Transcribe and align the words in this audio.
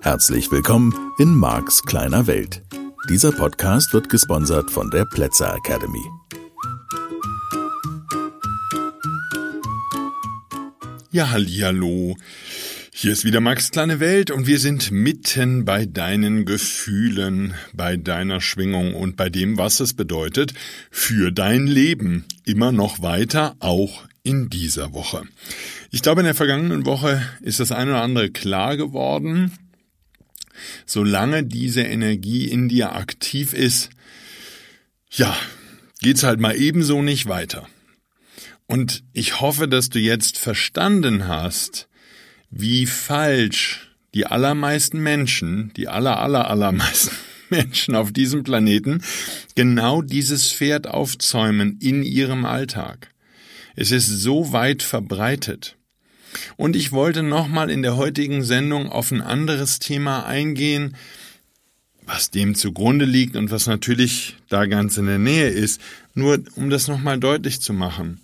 Herzlich 0.00 0.50
willkommen 0.50 1.12
in 1.18 1.34
Marks 1.34 1.82
kleiner 1.82 2.26
Welt. 2.26 2.62
Dieser 3.10 3.32
Podcast 3.32 3.92
wird 3.92 4.08
gesponsert 4.08 4.70
von 4.70 4.90
der 4.90 5.04
Plätzer 5.04 5.54
Academy. 5.54 6.02
Ja, 11.10 11.30
hallo. 11.30 12.16
Hier 12.96 13.10
ist 13.10 13.24
wieder 13.24 13.40
Max 13.40 13.72
kleine 13.72 13.98
Welt 13.98 14.30
und 14.30 14.46
wir 14.46 14.60
sind 14.60 14.92
mitten 14.92 15.64
bei 15.64 15.84
deinen 15.84 16.44
Gefühlen, 16.44 17.54
bei 17.72 17.96
deiner 17.96 18.40
Schwingung 18.40 18.94
und 18.94 19.16
bei 19.16 19.28
dem, 19.28 19.58
was 19.58 19.80
es 19.80 19.94
bedeutet 19.94 20.54
für 20.92 21.32
dein 21.32 21.66
Leben. 21.66 22.24
Immer 22.44 22.70
noch 22.70 23.02
weiter, 23.02 23.56
auch 23.58 24.06
in 24.22 24.48
dieser 24.48 24.92
Woche. 24.92 25.24
Ich 25.90 26.02
glaube, 26.02 26.20
in 26.20 26.26
der 26.26 26.36
vergangenen 26.36 26.86
Woche 26.86 27.20
ist 27.40 27.58
das 27.58 27.72
eine 27.72 27.90
oder 27.90 28.02
andere 28.02 28.30
klar 28.30 28.76
geworden. 28.76 29.50
Solange 30.86 31.42
diese 31.42 31.82
Energie 31.82 32.46
in 32.46 32.68
dir 32.68 32.92
aktiv 32.92 33.54
ist, 33.54 33.90
ja, 35.10 35.36
geht's 36.00 36.22
halt 36.22 36.38
mal 36.38 36.54
ebenso 36.54 37.02
nicht 37.02 37.26
weiter. 37.26 37.66
Und 38.66 39.02
ich 39.12 39.40
hoffe, 39.40 39.66
dass 39.66 39.88
du 39.88 39.98
jetzt 39.98 40.38
verstanden 40.38 41.26
hast, 41.26 41.88
wie 42.56 42.86
falsch 42.86 43.88
die 44.14 44.26
allermeisten 44.26 45.02
Menschen, 45.02 45.72
die 45.76 45.88
aller, 45.88 46.20
aller, 46.20 46.48
allermeisten 46.48 47.16
Menschen 47.50 47.96
auf 47.96 48.12
diesem 48.12 48.44
Planeten 48.44 49.02
genau 49.56 50.02
dieses 50.02 50.52
Pferd 50.52 50.86
aufzäumen 50.86 51.78
in 51.80 52.04
ihrem 52.04 52.44
Alltag. 52.44 53.10
Es 53.74 53.90
ist 53.90 54.06
so 54.06 54.52
weit 54.52 54.84
verbreitet. 54.84 55.76
Und 56.56 56.76
ich 56.76 56.92
wollte 56.92 57.24
nochmal 57.24 57.70
in 57.70 57.82
der 57.82 57.96
heutigen 57.96 58.44
Sendung 58.44 58.88
auf 58.88 59.10
ein 59.10 59.20
anderes 59.20 59.80
Thema 59.80 60.24
eingehen, 60.24 60.96
was 62.06 62.30
dem 62.30 62.54
zugrunde 62.54 63.04
liegt 63.04 63.34
und 63.34 63.50
was 63.50 63.66
natürlich 63.66 64.36
da 64.48 64.66
ganz 64.66 64.96
in 64.96 65.06
der 65.06 65.18
Nähe 65.18 65.48
ist, 65.48 65.80
nur 66.14 66.40
um 66.54 66.70
das 66.70 66.86
nochmal 66.86 67.18
deutlich 67.18 67.60
zu 67.60 67.72
machen. 67.72 68.20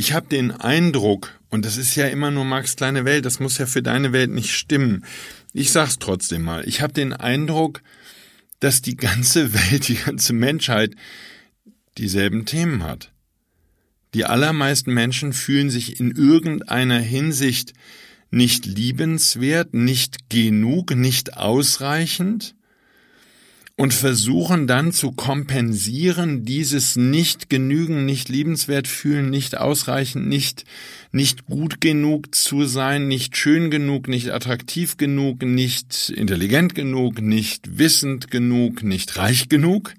Ich 0.00 0.12
habe 0.12 0.28
den 0.28 0.52
Eindruck, 0.52 1.40
und 1.48 1.64
das 1.64 1.76
ist 1.76 1.96
ja 1.96 2.06
immer 2.06 2.30
nur 2.30 2.44
Max 2.44 2.76
kleine 2.76 3.04
Welt, 3.04 3.24
das 3.24 3.40
muss 3.40 3.58
ja 3.58 3.66
für 3.66 3.82
deine 3.82 4.12
Welt 4.12 4.30
nicht 4.30 4.52
stimmen. 4.52 5.04
Ich 5.52 5.72
sag's 5.72 5.98
trotzdem 5.98 6.42
mal. 6.42 6.62
Ich 6.68 6.82
habe 6.82 6.92
den 6.92 7.12
Eindruck, 7.12 7.82
dass 8.60 8.80
die 8.80 8.96
ganze 8.96 9.52
Welt, 9.72 9.88
die 9.88 9.96
ganze 9.96 10.34
Menschheit 10.34 10.94
dieselben 11.96 12.46
Themen 12.46 12.84
hat. 12.84 13.10
Die 14.14 14.24
allermeisten 14.24 14.94
Menschen 14.94 15.32
fühlen 15.32 15.68
sich 15.68 15.98
in 15.98 16.12
irgendeiner 16.12 17.00
Hinsicht 17.00 17.72
nicht 18.30 18.66
liebenswert, 18.66 19.74
nicht 19.74 20.30
genug, 20.30 20.94
nicht 20.94 21.36
ausreichend 21.36 22.54
und 23.78 23.94
versuchen 23.94 24.66
dann 24.66 24.90
zu 24.90 25.12
kompensieren, 25.12 26.44
dieses 26.44 26.96
nicht 26.96 27.48
genügen, 27.48 28.04
nicht 28.04 28.28
liebenswert 28.28 28.88
fühlen, 28.88 29.30
nicht 29.30 29.56
ausreichend, 29.56 30.26
nicht, 30.26 30.64
nicht 31.12 31.46
gut 31.46 31.80
genug 31.80 32.34
zu 32.34 32.64
sein, 32.64 33.06
nicht 33.06 33.36
schön 33.36 33.70
genug, 33.70 34.08
nicht 34.08 34.30
attraktiv 34.30 34.96
genug, 34.96 35.42
nicht 35.42 36.10
intelligent 36.10 36.74
genug, 36.74 37.22
nicht 37.22 37.78
wissend 37.78 38.32
genug, 38.32 38.82
nicht 38.82 39.16
reich 39.16 39.48
genug 39.48 39.94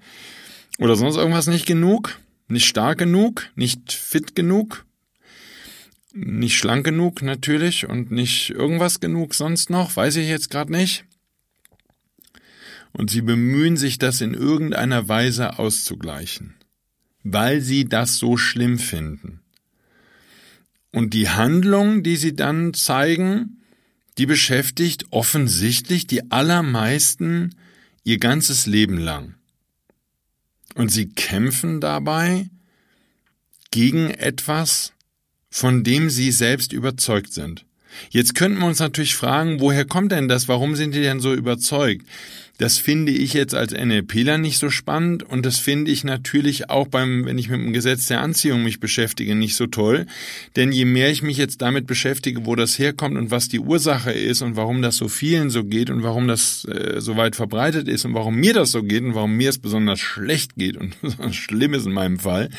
oder 0.78 0.94
sonst 0.94 1.16
irgendwas 1.16 1.46
nicht 1.46 1.64
genug, 1.64 2.18
nicht 2.48 2.66
stark 2.66 2.98
genug, 2.98 3.48
nicht 3.54 3.94
fit 3.94 4.36
genug, 4.36 4.84
nicht 6.12 6.58
schlank 6.58 6.84
genug 6.84 7.22
natürlich 7.22 7.88
und 7.88 8.10
nicht 8.10 8.50
irgendwas 8.50 9.00
genug 9.00 9.34
sonst 9.34 9.70
noch, 9.70 9.96
weiß 9.96 10.16
ich 10.16 10.28
jetzt 10.28 10.50
gerade 10.50 10.70
nicht 10.70 11.06
und 12.92 13.10
sie 13.10 13.22
bemühen 13.22 13.76
sich, 13.76 13.98
das 13.98 14.20
in 14.20 14.34
irgendeiner 14.34 15.08
Weise 15.08 15.58
auszugleichen, 15.58 16.54
weil 17.22 17.60
sie 17.60 17.84
das 17.84 18.16
so 18.16 18.36
schlimm 18.36 18.78
finden. 18.78 19.40
Und 20.92 21.14
die 21.14 21.28
Handlung, 21.28 22.02
die 22.02 22.16
sie 22.16 22.34
dann 22.34 22.74
zeigen, 22.74 23.60
die 24.18 24.26
beschäftigt 24.26 25.06
offensichtlich 25.10 26.06
die 26.06 26.30
allermeisten 26.30 27.54
ihr 28.02 28.18
ganzes 28.18 28.66
Leben 28.66 28.98
lang. 28.98 29.34
Und 30.74 30.90
sie 30.90 31.08
kämpfen 31.08 31.80
dabei 31.80 32.48
gegen 33.70 34.10
etwas, 34.10 34.92
von 35.48 35.84
dem 35.84 36.10
sie 36.10 36.32
selbst 36.32 36.72
überzeugt 36.72 37.32
sind. 37.32 37.64
Jetzt 38.10 38.34
könnten 38.34 38.58
wir 38.60 38.66
uns 38.66 38.78
natürlich 38.78 39.16
fragen, 39.16 39.60
woher 39.60 39.84
kommt 39.84 40.12
denn 40.12 40.28
das? 40.28 40.48
Warum 40.48 40.76
sind 40.76 40.94
die 40.94 41.02
denn 41.02 41.20
so 41.20 41.34
überzeugt? 41.34 42.06
Das 42.60 42.76
finde 42.76 43.10
ich 43.10 43.32
jetzt 43.32 43.54
als 43.54 43.72
NLPler 43.72 44.36
nicht 44.36 44.58
so 44.58 44.68
spannend 44.68 45.22
und 45.22 45.46
das 45.46 45.58
finde 45.58 45.90
ich 45.90 46.04
natürlich 46.04 46.68
auch 46.68 46.88
beim, 46.88 47.24
wenn 47.24 47.38
ich 47.38 47.48
mit 47.48 47.58
dem 47.58 47.72
Gesetz 47.72 48.08
der 48.08 48.20
Anziehung 48.20 48.62
mich 48.62 48.80
beschäftige, 48.80 49.34
nicht 49.34 49.56
so 49.56 49.66
toll. 49.66 50.04
Denn 50.56 50.70
je 50.70 50.84
mehr 50.84 51.10
ich 51.10 51.22
mich 51.22 51.38
jetzt 51.38 51.62
damit 51.62 51.86
beschäftige, 51.86 52.44
wo 52.44 52.56
das 52.56 52.78
herkommt 52.78 53.16
und 53.16 53.30
was 53.30 53.48
die 53.48 53.60
Ursache 53.60 54.12
ist 54.12 54.42
und 54.42 54.56
warum 54.56 54.82
das 54.82 54.98
so 54.98 55.08
vielen 55.08 55.48
so 55.48 55.64
geht 55.64 55.88
und 55.88 56.02
warum 56.02 56.28
das 56.28 56.66
äh, 56.66 57.00
so 57.00 57.16
weit 57.16 57.34
verbreitet 57.34 57.88
ist 57.88 58.04
und 58.04 58.12
warum 58.12 58.36
mir 58.36 58.52
das 58.52 58.72
so 58.72 58.82
geht 58.82 59.04
und 59.04 59.14
warum 59.14 59.38
mir 59.38 59.48
es 59.48 59.58
besonders 59.58 60.00
schlecht 60.00 60.56
geht 60.56 60.76
und 60.76 61.00
besonders 61.00 61.36
schlimm 61.36 61.72
ist 61.72 61.86
in 61.86 61.92
meinem 61.92 62.18
Fall, 62.18 62.50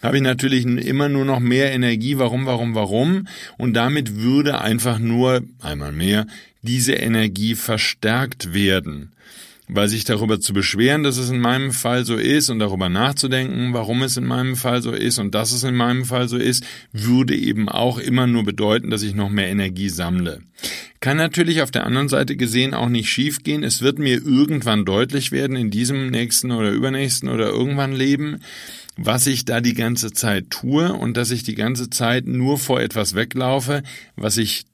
habe 0.00 0.16
ich 0.16 0.22
natürlich 0.22 0.64
immer 0.64 1.10
nur 1.10 1.26
noch 1.26 1.40
mehr 1.40 1.70
Energie. 1.70 2.16
Warum, 2.16 2.46
warum, 2.46 2.74
warum? 2.74 3.28
Und 3.58 3.74
damit 3.74 4.22
würde 4.22 4.62
einfach 4.62 4.98
nur 4.98 5.42
einmal 5.60 5.92
mehr 5.92 6.26
diese 6.62 6.94
Energie 6.94 7.56
verstärkt 7.56 8.54
werden 8.54 9.10
weil 9.68 9.88
sich 9.88 10.04
darüber 10.04 10.40
zu 10.40 10.52
beschweren, 10.52 11.02
dass 11.02 11.16
es 11.16 11.30
in 11.30 11.40
meinem 11.40 11.72
Fall 11.72 12.04
so 12.04 12.16
ist 12.16 12.50
und 12.50 12.58
darüber 12.58 12.88
nachzudenken, 12.88 13.72
warum 13.72 14.02
es 14.02 14.16
in 14.16 14.26
meinem 14.26 14.56
Fall 14.56 14.82
so 14.82 14.92
ist 14.92 15.18
und 15.18 15.34
dass 15.34 15.52
es 15.52 15.64
in 15.64 15.74
meinem 15.74 16.04
Fall 16.04 16.28
so 16.28 16.36
ist, 16.36 16.64
würde 16.92 17.34
eben 17.34 17.68
auch 17.68 17.98
immer 17.98 18.26
nur 18.26 18.44
bedeuten, 18.44 18.90
dass 18.90 19.02
ich 19.02 19.14
noch 19.14 19.30
mehr 19.30 19.48
Energie 19.48 19.88
sammle. 19.88 20.40
Kann 21.00 21.16
natürlich 21.16 21.62
auf 21.62 21.70
der 21.70 21.84
anderen 21.86 22.08
Seite 22.08 22.36
gesehen 22.36 22.74
auch 22.74 22.88
nicht 22.88 23.08
schiefgehen. 23.08 23.62
Es 23.62 23.80
wird 23.80 23.98
mir 23.98 24.22
irgendwann 24.22 24.84
deutlich 24.84 25.32
werden 25.32 25.56
in 25.56 25.70
diesem 25.70 26.10
nächsten 26.10 26.50
oder 26.50 26.70
übernächsten 26.70 27.28
oder 27.28 27.46
irgendwann 27.48 27.92
Leben, 27.92 28.40
was 28.96 29.26
ich 29.26 29.44
da 29.44 29.60
die 29.60 29.74
ganze 29.74 30.12
Zeit 30.12 30.50
tue 30.50 30.92
und 30.92 31.16
dass 31.16 31.30
ich 31.30 31.42
die 31.42 31.54
ganze 31.54 31.90
Zeit 31.90 32.26
nur 32.26 32.58
vor 32.58 32.80
etwas 32.80 33.14
weglaufe, 33.14 33.82
was 34.14 34.36
ich, 34.36 34.64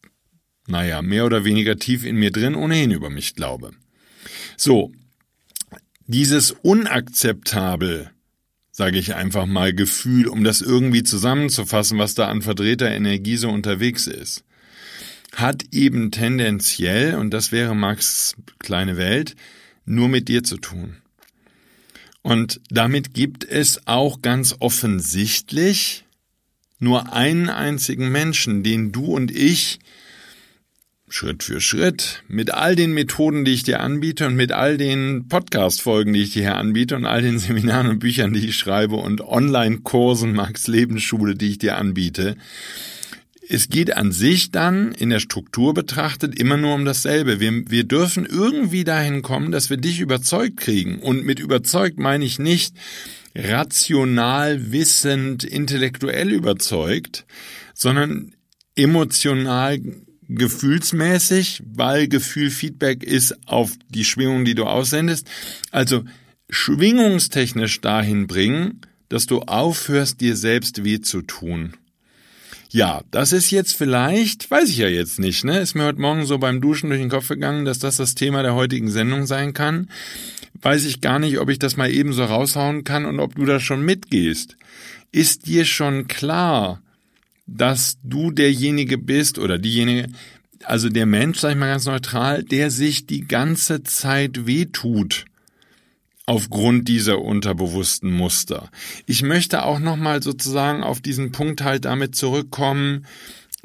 naja, 0.67 1.01
mehr 1.01 1.27
oder 1.27 1.45
weniger 1.45 1.77
tief 1.77 2.05
in 2.05 2.17
mir 2.17 2.33
drin 2.33 2.55
ohnehin 2.55 2.91
über 2.91 3.09
mich 3.09 3.35
glaube. 3.35 3.71
So, 4.57 4.93
dieses 6.07 6.51
unakzeptabel, 6.51 8.11
sage 8.73 8.99
ich 8.99 9.15
einfach 9.15 9.47
mal, 9.47 9.73
Gefühl, 9.73 10.27
um 10.29 10.45
das 10.45 10.61
irgendwie 10.61 11.03
zusammenzufassen, 11.03 11.99
was 11.99 12.15
da 12.15 12.29
an 12.29 12.43
verdrehter 12.43 12.91
Energie 12.91 13.37
so 13.37 13.49
unterwegs 13.49 14.07
ist, 14.07 14.45
hat 15.35 15.65
eben 15.73 16.11
tendenziell, 16.11 17.15
und 17.15 17.31
das 17.31 17.53
wäre 17.53 17.75
Max 17.75 18.35
kleine 18.59 18.97
Welt, 18.97 19.37
nur 19.85 20.09
mit 20.09 20.29
dir 20.29 20.43
zu 20.43 20.57
tun. 20.57 20.97
Und 22.23 22.61
damit 22.69 23.15
gibt 23.15 23.45
es 23.45 23.87
auch 23.87 24.21
ganz 24.21 24.57
offensichtlich 24.59 26.05
nur 26.79 27.13
einen 27.13 27.49
einzigen 27.49 28.11
Menschen, 28.11 28.63
den 28.63 28.93
du 28.93 29.05
und 29.05 29.31
ich 29.31 29.79
Schritt 31.13 31.43
für 31.43 31.61
Schritt 31.61 32.23
mit 32.29 32.55
all 32.55 32.77
den 32.77 32.93
Methoden, 32.95 33.45
die 33.45 33.53
ich 33.53 33.65
dir 33.65 33.81
anbiete 33.81 34.29
und 34.29 34.37
mit 34.37 34.53
all 34.53 34.79
den 34.79 35.27
Podcast-Folgen, 35.29 36.13
die 36.13 36.23
ich 36.23 36.31
dir 36.31 36.43
hier 36.43 36.57
anbiete 36.57 36.95
und 36.95 37.05
all 37.05 37.21
den 37.21 37.39
Seminaren 37.41 37.89
und 37.89 37.99
Büchern, 37.99 38.33
die 38.33 38.47
ich 38.47 38.57
schreibe 38.57 38.95
und 38.95 39.21
Online-Kursen 39.21 40.33
Max 40.33 40.69
Lebensschule, 40.69 41.35
die 41.35 41.51
ich 41.51 41.59
dir 41.59 41.77
anbiete. 41.77 42.37
Es 43.49 43.69
geht 43.69 43.97
an 43.97 44.13
sich 44.13 44.53
dann 44.53 44.93
in 44.93 45.11
der 45.11 45.19
Struktur 45.19 45.75
betrachtet 45.75 46.39
immer 46.39 46.57
nur 46.57 46.77
um 46.77 46.85
dasselbe. 46.85 47.41
Wir, 47.41 47.69
wir 47.69 47.83
dürfen 47.83 48.25
irgendwie 48.25 48.85
dahin 48.85 49.23
kommen, 49.23 49.51
dass 49.51 49.69
wir 49.69 49.79
dich 49.79 49.99
überzeugt 49.99 50.59
kriegen. 50.59 51.01
Und 51.01 51.25
mit 51.25 51.41
überzeugt 51.41 51.99
meine 51.99 52.25
ich 52.25 52.39
nicht 52.39 52.77
rational, 53.35 54.71
wissend, 54.71 55.43
intellektuell 55.43 56.31
überzeugt, 56.31 57.27
sondern 57.75 58.37
emotional 58.77 59.81
gefühlsmäßig, 60.31 61.63
weil 61.67 62.09
Gefühl 62.09 62.51
Feedback 62.51 63.03
ist 63.03 63.37
auf 63.49 63.73
die 63.89 64.05
Schwingung, 64.05 64.45
die 64.45 64.55
du 64.55 64.65
aussendest. 64.65 65.29
Also 65.71 66.05
schwingungstechnisch 66.49 67.81
dahin 67.81 68.27
bringen, 68.27 68.81
dass 69.09 69.27
du 69.27 69.41
aufhörst, 69.41 70.21
dir 70.21 70.37
selbst 70.37 70.85
weh 70.85 71.01
zu 71.01 71.23
tun. 71.23 71.75
Ja, 72.73 73.03
das 73.11 73.33
ist 73.33 73.51
jetzt 73.51 73.75
vielleicht, 73.77 74.49
weiß 74.49 74.69
ich 74.69 74.77
ja 74.77 74.87
jetzt 74.87 75.19
nicht, 75.19 75.45
ne? 75.45 75.59
Ist 75.59 75.75
mir 75.75 75.87
heute 75.87 76.01
Morgen 76.01 76.25
so 76.25 76.39
beim 76.39 76.61
Duschen 76.61 76.91
durch 76.91 77.01
den 77.01 77.11
Kopf 77.11 77.27
gegangen, 77.27 77.65
dass 77.65 77.81
das 77.81 77.97
das 77.97 78.15
Thema 78.15 78.45
der 78.45 78.55
heutigen 78.55 78.89
Sendung 78.89 79.27
sein 79.27 79.55
kann. 79.55 79.89
Weiß 80.63 80.85
ich 80.85 81.01
gar 81.01 81.19
nicht, 81.19 81.41
ob 81.41 81.49
ich 81.49 81.59
das 81.59 81.77
mal 81.77 81.91
eben 81.91 82.13
so 82.13 82.23
raushauen 82.23 82.85
kann 82.85 83.07
und 83.07 83.19
ob 83.19 83.35
du 83.35 83.45
da 83.45 83.59
schon 83.59 83.85
mitgehst. 83.85 84.57
ist 85.13 85.47
dir 85.47 85.65
schon 85.65 86.07
klar, 86.07 86.81
dass 87.51 87.99
du 88.03 88.31
derjenige 88.31 88.97
bist 88.97 89.39
oder 89.39 89.59
diejenige, 89.59 90.07
also 90.65 90.89
der 90.89 91.07
Mensch, 91.07 91.39
sag 91.39 91.51
ich 91.53 91.57
mal 91.57 91.67
ganz 91.67 91.87
neutral, 91.87 92.45
der 92.45 92.71
sich 92.71 93.07
die 93.07 93.27
ganze 93.27 93.83
Zeit 93.83 94.47
wehtut 94.47 95.25
aufgrund 96.27 96.87
dieser 96.87 97.21
unterbewussten 97.21 98.13
Muster. 98.13 98.71
Ich 99.07 99.23
möchte 99.23 99.65
auch 99.65 99.81
nochmal 99.81 100.23
sozusagen 100.23 100.85
auf 100.85 101.01
diesen 101.01 101.33
Punkt 101.33 101.63
halt 101.63 101.87
damit 101.87 102.15
zurückkommen, 102.15 103.05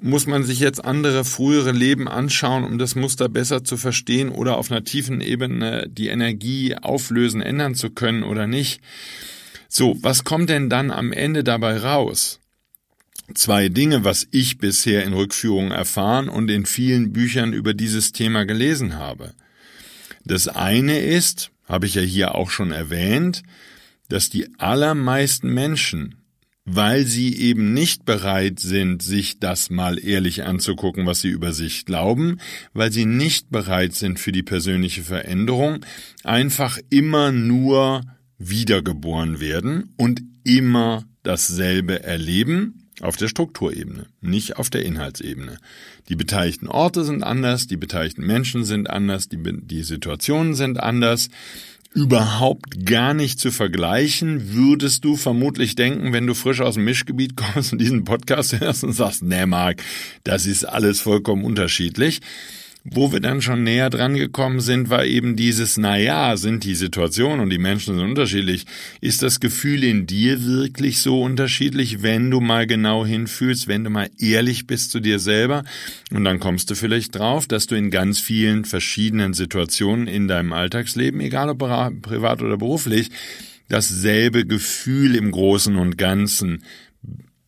muss 0.02 0.26
man 0.26 0.44
sich 0.44 0.60
jetzt 0.60 0.84
andere 0.84 1.24
frühere 1.24 1.72
Leben 1.72 2.08
anschauen, 2.08 2.64
um 2.64 2.78
das 2.78 2.96
Muster 2.96 3.30
besser 3.30 3.64
zu 3.64 3.78
verstehen 3.78 4.30
oder 4.30 4.58
auf 4.58 4.72
einer 4.72 4.84
tiefen 4.84 5.22
Ebene 5.22 5.88
die 5.90 6.08
Energie 6.08 6.76
auflösen, 6.76 7.42
ändern 7.42 7.76
zu 7.76 7.92
können 7.92 8.24
oder 8.24 8.48
nicht. 8.48 8.82
So, 9.70 9.96
was 10.02 10.24
kommt 10.24 10.50
denn 10.50 10.70
dann 10.70 10.92
am 10.92 11.12
Ende 11.12 11.44
dabei 11.44 11.78
raus? 11.78 12.40
Zwei 13.34 13.70
Dinge, 13.70 14.04
was 14.04 14.28
ich 14.32 14.58
bisher 14.60 15.04
in 15.04 15.14
Rückführungen 15.14 15.72
erfahren 15.72 16.30
und 16.30 16.50
in 16.50 16.66
vielen 16.66 17.12
Büchern 17.12 17.54
über 17.54 17.74
dieses 17.74 18.12
Thema 18.12 18.46
gelesen 18.46 18.96
habe. 18.96 19.34
Das 20.24 20.48
eine 20.48 21.00
ist, 21.00 21.52
habe 21.66 21.88
ich 21.88 21.96
ja 21.96 22.02
hier 22.02 22.36
auch 22.36 22.50
schon 22.50 22.72
erwähnt, 22.72 23.44
dass 24.10 24.30
die 24.30 24.48
allermeisten 24.60 25.52
Menschen 25.54 26.16
weil 26.66 27.06
sie 27.06 27.36
eben 27.36 27.74
nicht 27.74 28.06
bereit 28.06 28.60
sind, 28.60 29.04
sich 29.04 29.40
das 29.40 29.70
mal 29.70 30.04
ehrlich 30.04 30.44
anzugucken, 30.44 31.06
was 31.06 31.22
sie 31.22 31.30
über 31.30 31.54
sich 31.54 31.86
glauben, 31.86 32.40
weil 32.74 32.92
sie 32.92 33.06
nicht 33.06 33.52
bereit 33.52 33.94
sind 33.94 34.20
für 34.20 34.32
die 34.32 34.44
persönliche 34.44 35.04
Veränderung, 35.04 35.86
einfach 36.24 36.80
immer 36.90 37.32
nur 37.32 38.02
wiedergeboren 38.40 39.40
werden 39.40 39.94
und 39.96 40.24
immer 40.44 41.06
dasselbe 41.22 42.04
erleben, 42.04 42.85
auf 43.02 43.18
der 43.18 43.28
Strukturebene, 43.28 44.08
nicht 44.22 44.58
auf 44.58 44.70
der 44.70 44.86
Inhaltsebene. 44.86 45.58
Die 46.10 46.16
beteiligten 46.16 46.68
Orte 46.68 47.04
sind 47.04 47.24
anders, 47.24 47.68
die 47.68 47.78
beteiligten 47.78 48.26
Menschen 48.26 48.64
sind 48.64 48.90
anders, 48.90 49.28
die, 49.30 49.38
die 49.42 49.84
Situationen 49.84 50.56
sind 50.56 50.80
anders 50.80 51.30
überhaupt 51.96 52.86
gar 52.86 53.14
nicht 53.14 53.40
zu 53.40 53.52
vergleichen, 53.52 54.54
würdest 54.54 55.06
du 55.06 55.16
vermutlich 55.16 55.76
denken, 55.76 56.12
wenn 56.12 56.28
du 56.28 56.34
frisch 56.34 56.60
aus 56.60 56.76
dem 56.76 56.84
Mischgebiet 56.84 57.36
kommst 57.54 57.72
und 57.72 57.80
diesen 57.80 58.04
Podcast 58.04 58.60
hörst 58.60 58.84
und 58.84 58.92
sagst, 58.92 59.24
nee, 59.24 59.46
Marc, 59.46 59.82
das 60.24 60.46
ist 60.46 60.66
alles 60.66 61.00
vollkommen 61.00 61.46
unterschiedlich. 61.46 62.20
Wo 62.88 63.12
wir 63.12 63.20
dann 63.20 63.42
schon 63.42 63.64
näher 63.64 63.90
dran 63.90 64.14
gekommen 64.14 64.60
sind, 64.60 64.92
war 64.92 65.06
eben 65.06 65.36
dieses, 65.36 65.76
na 65.76 65.98
ja, 65.98 66.38
sind 66.38 66.64
die 66.64 66.76
Situationen 66.76 67.40
und 67.40 67.50
die 67.50 67.58
Menschen 67.58 67.96
sind 67.96 68.06
unterschiedlich. 68.06 68.68
Ist 69.02 69.24
das 69.24 69.40
Gefühl 69.40 69.84
in 69.84 70.06
dir 70.06 70.46
wirklich 70.46 71.02
so 71.02 71.20
unterschiedlich, 71.24 72.04
wenn 72.04 72.30
du 72.30 72.42
mal 72.42 72.68
genau 72.68 73.04
hinfühlst, 73.04 73.68
wenn 73.68 73.84
du 73.84 73.90
mal 73.90 74.12
ehrlich 74.20 74.68
bist 74.68 74.92
zu 74.92 75.00
dir 75.00 75.18
selber? 75.18 75.64
Und 76.12 76.26
dann 76.26 76.40
kommst 76.40 76.70
du 76.70 76.76
vielleicht 76.76 77.16
drauf, 77.16 77.48
dass 77.48 77.66
du 77.66 77.74
in 77.74 77.90
ganz 77.90 78.20
vielen 78.20 78.66
verschiedenen 78.66 79.34
Situationen 79.34 80.06
in 80.06 80.28
deinem 80.28 80.54
Alltagsleben, 80.54 81.22
egal 81.22 81.50
ob 81.50 81.58
privat 81.58 82.44
oder 82.44 82.58
beruflich, 82.58 83.10
dasselbe 83.68 84.46
Gefühl 84.46 85.16
im 85.16 85.32
Großen 85.32 85.76
und 85.76 85.98
Ganzen 85.98 86.62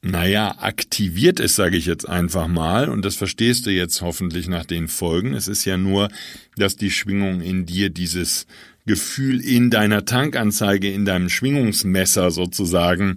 naja, 0.10 0.56
aktiviert 0.60 1.40
ist, 1.40 1.56
sage 1.56 1.78
ich 1.78 1.86
jetzt 1.86 2.08
einfach 2.08 2.48
mal, 2.48 2.90
und 2.90 3.04
das 3.04 3.16
verstehst 3.16 3.66
du 3.66 3.72
jetzt 3.72 4.02
hoffentlich 4.02 4.48
nach 4.48 4.66
den 4.66 4.88
Folgen. 4.88 5.34
Es 5.34 5.48
ist 5.48 5.66
ja 5.66 5.78
nur, 5.78 6.10
dass 6.56 6.76
die 6.78 6.92
Schwingung 6.92 7.42
in 7.42 7.66
dir 7.66 7.90
dieses 7.90 8.48
Gefühl 8.86 9.42
in 9.42 9.70
deiner 9.70 10.06
Tankanzeige, 10.06 10.92
in 10.92 11.06
deinem 11.06 11.30
Schwingungsmesser 11.30 12.32
sozusagen 12.32 13.16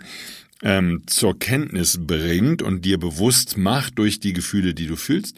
ähm, 0.63 1.03
zur 1.07 1.39
Kenntnis 1.39 1.99
bringt 2.07 2.61
und 2.61 2.85
dir 2.85 2.99
bewusst 2.99 3.57
macht 3.57 3.99
durch 3.99 4.21
die 4.21 4.33
Gefühle, 4.33 4.75
die 4.75 4.87
du 4.87 4.97
fühlst, 4.97 5.37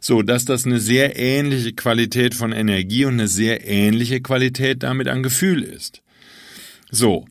so 0.00 0.22
dass 0.22 0.44
das 0.44 0.66
eine 0.66 0.80
sehr 0.80 1.16
ähnliche 1.16 1.72
Qualität 1.72 2.34
von 2.34 2.52
Energie 2.52 3.04
und 3.04 3.14
eine 3.14 3.28
sehr 3.28 3.66
ähnliche 3.66 4.20
Qualität 4.20 4.82
damit 4.82 5.08
an 5.08 5.22
Gefühl 5.22 5.62
ist. 5.62 6.02
So, 6.90 7.26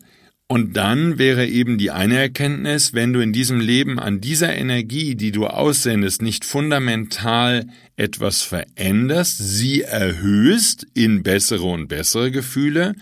und 0.50 0.78
dann 0.78 1.18
wäre 1.18 1.46
eben 1.46 1.78
die 1.78 1.92
eine 1.92 2.18
Erkenntnis, 2.18 2.94
wenn 2.94 3.12
du 3.12 3.20
in 3.20 3.34
diesem 3.34 3.60
Leben 3.60 4.00
an 4.00 4.22
dieser 4.22 4.56
Energie, 4.56 5.16
die 5.16 5.34
du 5.34 5.46
aussendest, 5.46 6.22
nicht 6.22 6.46
fundamental 6.46 7.68
etwas 7.98 8.44
veränderst, 8.44 9.38
sie 9.40 9.82
erhöhst 9.82 10.88
in 10.94 11.22
bessere 11.22 11.66
und 11.66 11.90
bessere 11.90 12.32
Gefühle, 12.32 12.96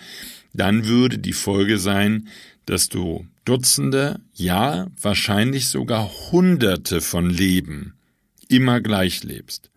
dann 0.54 0.88
würde 0.88 1.20
die 1.20 1.34
Folge 1.34 1.78
sein, 1.78 2.30
dass 2.66 2.90
du 2.90 3.28
Dutzende, 3.46 4.20
ja, 4.34 4.88
wahrscheinlich 5.00 5.68
sogar 5.68 6.10
Hunderte 6.32 7.00
von 7.00 7.30
Leben 7.30 7.94
immer 8.48 8.82
gleich 8.82 9.24
lebst. 9.24 9.70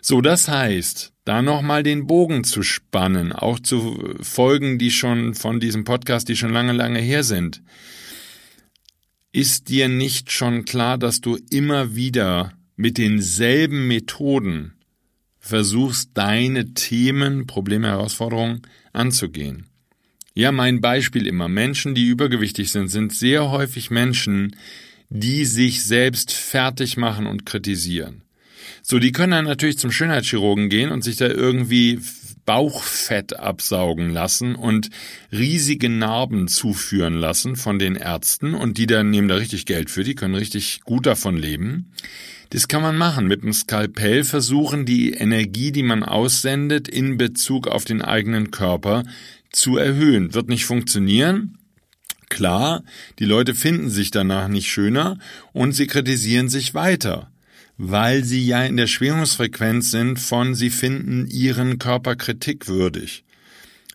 So, 0.00 0.20
das 0.20 0.48
heißt, 0.48 1.12
da 1.24 1.42
nochmal 1.42 1.82
den 1.82 2.06
Bogen 2.06 2.44
zu 2.44 2.62
spannen, 2.62 3.32
auch 3.32 3.60
zu 3.60 4.16
Folgen, 4.20 4.78
die 4.78 4.90
schon 4.90 5.34
von 5.34 5.60
diesem 5.60 5.84
Podcast, 5.84 6.28
die 6.28 6.36
schon 6.36 6.52
lange, 6.52 6.72
lange 6.72 7.00
her 7.00 7.22
sind. 7.22 7.62
Ist 9.32 9.68
dir 9.68 9.88
nicht 9.88 10.32
schon 10.32 10.64
klar, 10.64 10.98
dass 10.98 11.20
du 11.20 11.38
immer 11.50 11.94
wieder 11.94 12.52
mit 12.76 12.98
denselben 12.98 13.86
Methoden 13.86 14.72
versuchst, 15.38 16.10
deine 16.14 16.74
Themen, 16.74 17.46
Probleme, 17.46 17.88
Herausforderungen 17.88 18.62
anzugehen? 18.92 19.66
Ja, 20.34 20.52
mein 20.52 20.80
Beispiel 20.80 21.26
immer. 21.26 21.48
Menschen, 21.48 21.94
die 21.94 22.06
übergewichtig 22.06 22.70
sind, 22.72 22.88
sind 22.88 23.14
sehr 23.14 23.50
häufig 23.50 23.90
Menschen, 23.90 24.56
die 25.10 25.44
sich 25.44 25.82
selbst 25.82 26.32
fertig 26.32 26.96
machen 26.96 27.26
und 27.26 27.44
kritisieren. 27.44 28.22
So, 28.82 28.98
die 28.98 29.12
können 29.12 29.32
dann 29.32 29.44
natürlich 29.44 29.78
zum 29.78 29.90
Schönheitschirurgen 29.90 30.68
gehen 30.68 30.90
und 30.90 31.02
sich 31.02 31.16
da 31.16 31.26
irgendwie 31.26 32.00
Bauchfett 32.50 33.38
absaugen 33.38 34.10
lassen 34.10 34.54
und 34.54 34.90
riesige 35.30 35.88
Narben 35.88 36.48
zuführen 36.48 37.14
lassen 37.14 37.56
von 37.56 37.78
den 37.78 37.94
Ärzten 37.94 38.54
und 38.54 38.78
die 38.78 38.86
dann 38.86 39.10
nehmen 39.10 39.28
da 39.28 39.36
richtig 39.36 39.66
Geld 39.66 39.90
für, 39.90 40.02
die 40.02 40.14
können 40.14 40.34
richtig 40.34 40.80
gut 40.82 41.06
davon 41.06 41.36
leben. 41.36 41.92
Das 42.50 42.66
kann 42.66 42.82
man 42.82 42.96
machen. 42.96 43.28
Mit 43.28 43.44
dem 43.44 43.52
Skalpell 43.52 44.24
versuchen, 44.24 44.84
die 44.84 45.12
Energie, 45.12 45.70
die 45.70 45.84
man 45.84 46.02
aussendet, 46.02 46.88
in 46.88 47.16
Bezug 47.16 47.68
auf 47.68 47.84
den 47.84 48.02
eigenen 48.02 48.50
Körper 48.50 49.04
zu 49.52 49.76
erhöhen. 49.76 50.34
Wird 50.34 50.48
nicht 50.48 50.64
funktionieren. 50.64 51.58
Klar, 52.28 52.82
die 53.20 53.24
Leute 53.24 53.54
finden 53.54 53.90
sich 53.90 54.10
danach 54.10 54.48
nicht 54.48 54.68
schöner 54.68 55.18
und 55.52 55.72
sie 55.72 55.86
kritisieren 55.86 56.48
sich 56.48 56.74
weiter 56.74 57.30
weil 57.82 58.24
sie 58.24 58.44
ja 58.44 58.62
in 58.62 58.76
der 58.76 58.86
Schwingungsfrequenz 58.86 59.90
sind 59.90 60.18
von 60.20 60.54
sie 60.54 60.68
finden 60.68 61.26
ihren 61.26 61.78
Körper 61.78 62.14
kritikwürdig. 62.14 63.24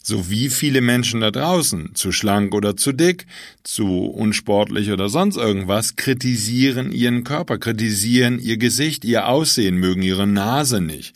So 0.01 0.27
wie 0.31 0.49
viele 0.49 0.81
Menschen 0.81 1.21
da 1.21 1.29
draußen, 1.29 1.93
zu 1.93 2.11
schlank 2.11 2.55
oder 2.55 2.75
zu 2.75 2.93
dick, 2.93 3.27
zu 3.61 4.05
unsportlich 4.05 4.91
oder 4.91 5.07
sonst 5.07 5.37
irgendwas, 5.37 5.95
kritisieren 5.97 6.91
ihren 6.91 7.23
Körper, 7.23 7.59
kritisieren 7.59 8.39
ihr 8.39 8.57
Gesicht, 8.57 9.05
ihr 9.05 9.27
Aussehen, 9.27 9.77
mögen 9.77 10.01
ihre 10.01 10.25
Nase 10.25 10.81
nicht, 10.81 11.15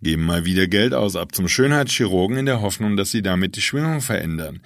geben 0.00 0.24
mal 0.24 0.46
wieder 0.46 0.68
Geld 0.68 0.94
aus 0.94 1.16
ab 1.16 1.34
zum 1.34 1.48
Schönheitschirurgen 1.48 2.38
in 2.38 2.46
der 2.46 2.62
Hoffnung, 2.62 2.96
dass 2.96 3.10
sie 3.10 3.20
damit 3.20 3.56
die 3.56 3.62
Schwingung 3.62 4.00
verändern. 4.00 4.60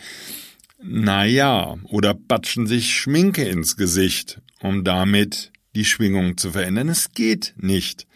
Naja, 0.81 1.79
oder 1.83 2.15
batschen 2.15 2.69
sich 2.69 2.95
Schminke 2.95 3.43
ins 3.43 3.77
Gesicht, 3.77 4.41
um 4.61 4.85
damit 4.85 5.51
die 5.75 5.85
Schwingung 5.85 6.37
zu 6.37 6.53
verändern. 6.53 6.89
Es 6.89 7.13
geht 7.13 7.55
nicht. 7.57 8.07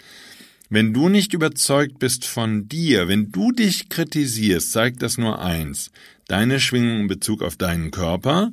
Wenn 0.70 0.92
du 0.92 1.08
nicht 1.08 1.34
überzeugt 1.34 1.98
bist 1.98 2.24
von 2.24 2.68
dir, 2.68 3.06
wenn 3.08 3.30
du 3.30 3.52
dich 3.52 3.88
kritisierst, 3.88 4.72
zeigt 4.72 5.02
das 5.02 5.18
nur 5.18 5.40
eins. 5.40 5.90
Deine 6.26 6.58
Schwingung 6.58 7.02
in 7.02 7.06
Bezug 7.06 7.42
auf 7.42 7.56
deinen 7.56 7.90
Körper 7.90 8.52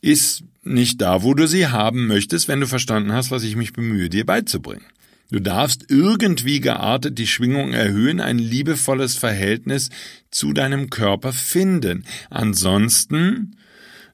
ist 0.00 0.42
nicht 0.64 1.00
da, 1.00 1.22
wo 1.22 1.34
du 1.34 1.46
sie 1.46 1.68
haben 1.68 2.06
möchtest, 2.06 2.48
wenn 2.48 2.60
du 2.60 2.66
verstanden 2.66 3.12
hast, 3.12 3.30
was 3.30 3.44
ich 3.44 3.56
mich 3.56 3.72
bemühe, 3.72 4.08
dir 4.08 4.26
beizubringen. 4.26 4.84
Du 5.30 5.40
darfst 5.40 5.86
irgendwie 5.88 6.60
geartet 6.60 7.18
die 7.18 7.26
Schwingung 7.26 7.72
erhöhen, 7.72 8.20
ein 8.20 8.38
liebevolles 8.38 9.16
Verhältnis 9.16 9.88
zu 10.30 10.52
deinem 10.52 10.90
Körper 10.90 11.32
finden. 11.32 12.04
Ansonsten 12.28 13.56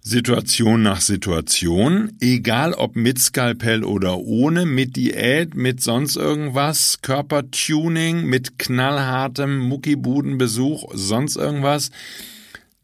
Situation 0.08 0.80
nach 0.80 1.02
Situation, 1.02 2.12
egal 2.18 2.72
ob 2.72 2.96
mit 2.96 3.18
Skalpell 3.18 3.84
oder 3.84 4.16
ohne, 4.16 4.64
mit 4.64 4.96
Diät, 4.96 5.54
mit 5.54 5.82
sonst 5.82 6.16
irgendwas, 6.16 7.02
Körpertuning, 7.02 8.24
mit 8.24 8.58
knallhartem 8.58 9.58
Muckibudenbesuch, 9.58 10.90
sonst 10.94 11.36
irgendwas. 11.36 11.90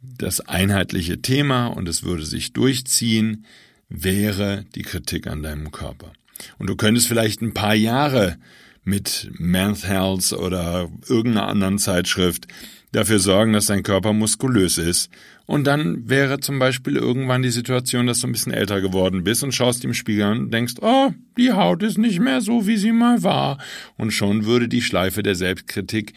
Das 0.02 0.43
einheitliche 0.43 1.23
Thema, 1.23 1.69
und 1.69 1.88
es 1.88 2.02
würde 2.02 2.26
sich 2.26 2.52
durchziehen, 2.52 3.47
wäre 3.88 4.66
die 4.75 4.83
Kritik 4.83 5.26
an 5.26 5.43
deinem 5.43 5.73
Körper. 5.73 6.12
Und 6.59 6.69
du 6.69 6.76
könntest 6.76 7.09
vielleicht 7.09 7.40
ein 7.40 7.54
paar 7.54 7.75
Jahre 7.75 8.37
mit 8.84 9.30
Men's 9.38 9.86
Health 9.86 10.32
oder 10.32 10.90
irgendeiner 11.08 11.48
anderen 11.48 11.78
Zeitschrift 11.78 12.46
dafür 12.92 13.18
sorgen, 13.18 13.52
dass 13.52 13.66
dein 13.66 13.82
Körper 13.82 14.12
muskulös 14.12 14.78
ist. 14.78 15.10
Und 15.46 15.66
dann 15.66 16.08
wäre 16.08 16.40
zum 16.40 16.58
Beispiel 16.58 16.96
irgendwann 16.96 17.42
die 17.42 17.50
Situation, 17.50 18.06
dass 18.06 18.20
du 18.20 18.28
ein 18.28 18.32
bisschen 18.32 18.52
älter 18.52 18.80
geworden 18.80 19.24
bist 19.24 19.42
und 19.42 19.52
schaust 19.52 19.84
im 19.84 19.94
Spiegel 19.94 20.30
und 20.30 20.50
denkst, 20.52 20.74
oh, 20.80 21.10
die 21.36 21.52
Haut 21.52 21.82
ist 21.82 21.98
nicht 21.98 22.20
mehr 22.20 22.40
so, 22.40 22.66
wie 22.66 22.76
sie 22.76 22.92
mal 22.92 23.22
war. 23.22 23.58
Und 23.96 24.12
schon 24.12 24.44
würde 24.46 24.68
die 24.68 24.82
Schleife 24.82 25.22
der 25.22 25.34
Selbstkritik 25.34 26.14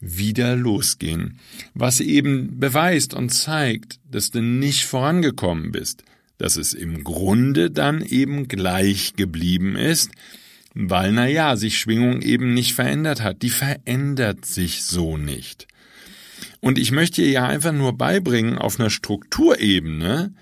wieder 0.00 0.54
losgehen. 0.54 1.38
Was 1.74 2.00
eben 2.00 2.60
beweist 2.60 3.14
und 3.14 3.30
zeigt, 3.30 3.98
dass 4.10 4.30
du 4.30 4.42
nicht 4.42 4.84
vorangekommen 4.84 5.72
bist, 5.72 6.04
dass 6.36 6.56
es 6.56 6.72
im 6.72 7.02
Grunde 7.02 7.70
dann 7.70 8.00
eben 8.02 8.46
gleich 8.46 9.14
geblieben 9.16 9.74
ist, 9.74 10.12
weil, 10.80 11.10
na 11.10 11.26
ja, 11.26 11.56
sich 11.56 11.78
Schwingung 11.78 12.22
eben 12.22 12.54
nicht 12.54 12.72
verändert 12.72 13.20
hat. 13.20 13.42
Die 13.42 13.50
verändert 13.50 14.44
sich 14.44 14.84
so 14.84 15.16
nicht. 15.16 15.66
Und 16.60 16.78
ich 16.78 16.92
möchte 16.92 17.22
dir 17.22 17.30
ja 17.30 17.46
einfach 17.48 17.72
nur 17.72 17.98
beibringen 17.98 18.58
auf 18.58 18.78
einer 18.78 18.90
Strukturebene, 18.90 20.32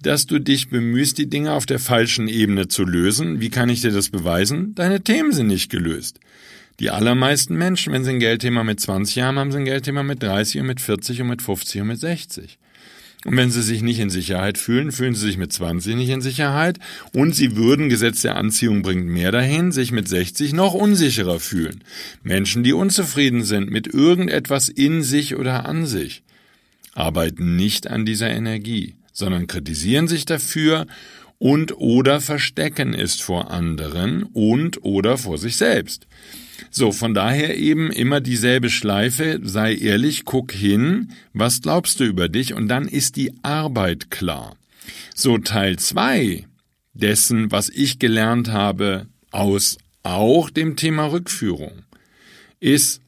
dass 0.00 0.26
du 0.26 0.38
dich 0.38 0.68
bemühst, 0.68 1.18
die 1.18 1.28
Dinge 1.28 1.52
auf 1.52 1.66
der 1.66 1.80
falschen 1.80 2.28
Ebene 2.28 2.68
zu 2.68 2.84
lösen. 2.84 3.40
Wie 3.40 3.50
kann 3.50 3.68
ich 3.68 3.80
dir 3.80 3.90
das 3.90 4.10
beweisen? 4.10 4.74
Deine 4.76 5.02
Themen 5.02 5.32
sind 5.32 5.48
nicht 5.48 5.68
gelöst. 5.68 6.20
Die 6.78 6.90
allermeisten 6.90 7.56
Menschen, 7.56 7.92
wenn 7.92 8.04
sie 8.04 8.10
ein 8.10 8.20
Geldthema 8.20 8.62
mit 8.62 8.78
20 8.78 9.20
haben, 9.22 9.38
haben 9.38 9.50
sie 9.50 9.58
ein 9.58 9.64
Geldthema 9.64 10.04
mit 10.04 10.22
30 10.22 10.60
und 10.60 10.66
mit 10.68 10.80
40 10.80 11.22
und 11.22 11.28
mit 11.28 11.42
50 11.42 11.80
und 11.80 11.88
mit 11.88 11.98
60. 11.98 12.58
Und 13.24 13.36
wenn 13.36 13.50
sie 13.50 13.62
sich 13.62 13.82
nicht 13.82 14.00
in 14.00 14.10
Sicherheit 14.10 14.58
fühlen, 14.58 14.90
fühlen 14.90 15.14
sie 15.14 15.26
sich 15.26 15.36
mit 15.36 15.52
20 15.52 15.94
nicht 15.94 16.08
in 16.08 16.22
Sicherheit 16.22 16.78
und 17.12 17.34
sie 17.36 17.54
würden, 17.54 17.88
Gesetz 17.88 18.22
der 18.22 18.36
Anziehung 18.36 18.82
bringt 18.82 19.06
mehr 19.06 19.30
dahin, 19.30 19.70
sich 19.70 19.92
mit 19.92 20.08
60 20.08 20.52
noch 20.54 20.74
unsicherer 20.74 21.38
fühlen. 21.38 21.84
Menschen, 22.24 22.64
die 22.64 22.72
unzufrieden 22.72 23.44
sind 23.44 23.70
mit 23.70 23.86
irgendetwas 23.86 24.68
in 24.68 25.02
sich 25.02 25.36
oder 25.36 25.66
an 25.66 25.86
sich, 25.86 26.22
arbeiten 26.94 27.54
nicht 27.54 27.86
an 27.86 28.04
dieser 28.04 28.30
Energie, 28.30 28.96
sondern 29.12 29.46
kritisieren 29.46 30.08
sich 30.08 30.24
dafür 30.24 30.86
und 31.38 31.76
oder 31.76 32.20
verstecken 32.20 32.92
es 32.92 33.20
vor 33.20 33.50
anderen 33.52 34.24
und 34.24 34.84
oder 34.84 35.16
vor 35.16 35.38
sich 35.38 35.56
selbst. 35.56 36.06
So, 36.70 36.92
von 36.92 37.14
daher 37.14 37.56
eben 37.56 37.90
immer 37.90 38.20
dieselbe 38.20 38.70
Schleife, 38.70 39.40
sei 39.42 39.74
ehrlich, 39.74 40.24
guck 40.24 40.52
hin, 40.52 41.12
was 41.32 41.62
glaubst 41.62 42.00
du 42.00 42.04
über 42.04 42.28
dich? 42.28 42.54
Und 42.54 42.68
dann 42.68 42.88
ist 42.88 43.16
die 43.16 43.32
Arbeit 43.42 44.10
klar. 44.10 44.56
So, 45.14 45.38
Teil 45.38 45.78
zwei 45.78 46.46
dessen, 46.94 47.50
was 47.50 47.68
ich 47.68 47.98
gelernt 47.98 48.48
habe 48.50 49.06
aus 49.30 49.78
auch 50.02 50.50
dem 50.50 50.76
Thema 50.76 51.06
Rückführung, 51.06 51.84
ist, 52.60 53.00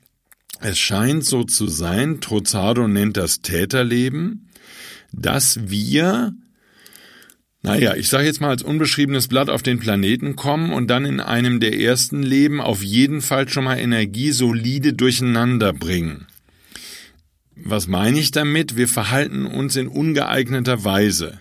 es 0.61 0.79
scheint 0.79 1.25
so 1.25 1.45
zu 1.45 1.67
sein, 1.67 2.21
Trozado 2.21 2.89
nennt 2.89 3.17
das 3.17 3.41
Täterleben, 3.41 4.49
dass 5.13 5.69
wir 5.69 6.35
naja, 7.64 7.97
ich 7.97 8.11
sage 8.11 8.26
jetzt 8.26 8.42
mal 8.42 8.50
als 8.50 8.62
unbeschriebenes 8.62 9.26
Blatt 9.26 9.49
auf 9.49 9.62
den 9.62 9.78
Planeten 9.78 10.37
kommen 10.37 10.71
und 10.71 10.88
dann 10.88 11.06
in 11.06 11.18
einem 11.18 11.61
der 11.61 11.80
ersten 11.80 12.23
Leben 12.23 12.61
auf 12.61 12.83
jeden 12.83 13.23
Fall 13.23 13.49
schon 13.49 13.64
mal 13.64 13.78
Energie 13.78 14.33
solide 14.33 14.92
durcheinander 14.92 15.73
bringen. 15.73 16.26
Was 17.56 17.87
meine 17.87 18.18
ich 18.18 18.33
damit? 18.33 18.76
Wir 18.76 18.87
verhalten 18.87 19.47
uns 19.47 19.76
in 19.76 19.88
ungeeigneter 19.88 20.85
Weise. 20.85 21.40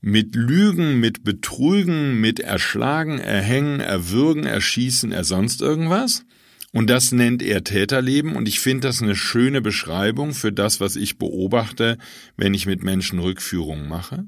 Mit 0.00 0.34
Lügen, 0.34 0.98
mit 0.98 1.22
Betrügen, 1.22 2.20
mit 2.20 2.40
Erschlagen, 2.40 3.20
Erhängen, 3.20 3.78
Erwürgen, 3.78 4.46
Erschießen, 4.46 5.12
er 5.12 5.22
sonst 5.22 5.62
irgendwas. 5.62 6.24
Und 6.72 6.90
das 6.90 7.12
nennt 7.12 7.44
er 7.44 7.62
Täterleben 7.62 8.34
und 8.34 8.48
ich 8.48 8.58
finde 8.58 8.88
das 8.88 9.02
eine 9.02 9.14
schöne 9.14 9.60
Beschreibung 9.60 10.34
für 10.34 10.50
das, 10.50 10.80
was 10.80 10.96
ich 10.96 11.16
beobachte, 11.16 11.96
wenn 12.36 12.54
ich 12.54 12.66
mit 12.66 12.82
Menschen 12.82 13.20
Rückführungen 13.20 13.86
mache. 13.86 14.24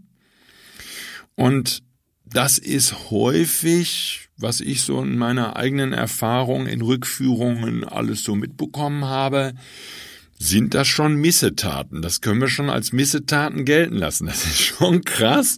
Und 1.37 1.83
das 2.25 2.59
ist 2.59 3.11
häufig, 3.11 4.29
was 4.37 4.61
ich 4.61 4.83
so 4.83 5.01
in 5.01 5.17
meiner 5.17 5.57
eigenen 5.57 5.93
Erfahrung 5.93 6.67
in 6.67 6.83
Rückführungen 6.83 7.85
alles 7.85 8.25
so 8.25 8.35
mitbekommen 8.35 9.05
habe, 9.05 9.55
sind 10.39 10.75
das 10.75 10.89
schon 10.89 11.15
Missetaten. 11.15 12.03
Das 12.03 12.21
können 12.21 12.41
wir 12.41 12.49
schon 12.49 12.69
als 12.69 12.93
Missetaten 12.93 13.65
gelten 13.65 13.97
lassen. 13.97 14.27
Das 14.27 14.45
ist 14.45 14.61
schon 14.61 15.03
krass, 15.03 15.57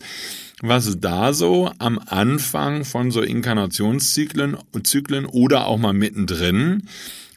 was 0.61 1.00
da 1.00 1.32
so 1.32 1.73
am 1.78 1.99
Anfang 1.99 2.85
von 2.85 3.11
so 3.11 3.23
Inkarnationszyklen 3.23 4.56
Zyklen 4.82 5.26
oder 5.26 5.66
auch 5.66 5.78
mal 5.78 5.92
mittendrin 5.92 6.85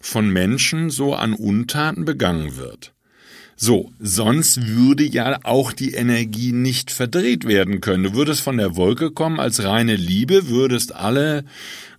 von 0.01 0.29
Menschen 0.29 0.89
so 0.89 1.13
an 1.15 1.33
Untaten 1.33 2.05
begangen 2.05 2.57
wird. 2.57 2.93
So, 3.63 3.91
sonst 3.99 4.69
würde 4.69 5.03
ja 5.03 5.37
auch 5.43 5.71
die 5.71 5.93
Energie 5.93 6.51
nicht 6.51 6.89
verdreht 6.89 7.47
werden 7.47 7.79
können. 7.79 8.05
Du 8.05 8.15
würdest 8.15 8.41
von 8.41 8.57
der 8.57 8.75
Wolke 8.75 9.11
kommen 9.11 9.39
als 9.39 9.63
reine 9.63 9.95
Liebe, 9.95 10.47
würdest 10.49 10.95
alle 10.95 11.45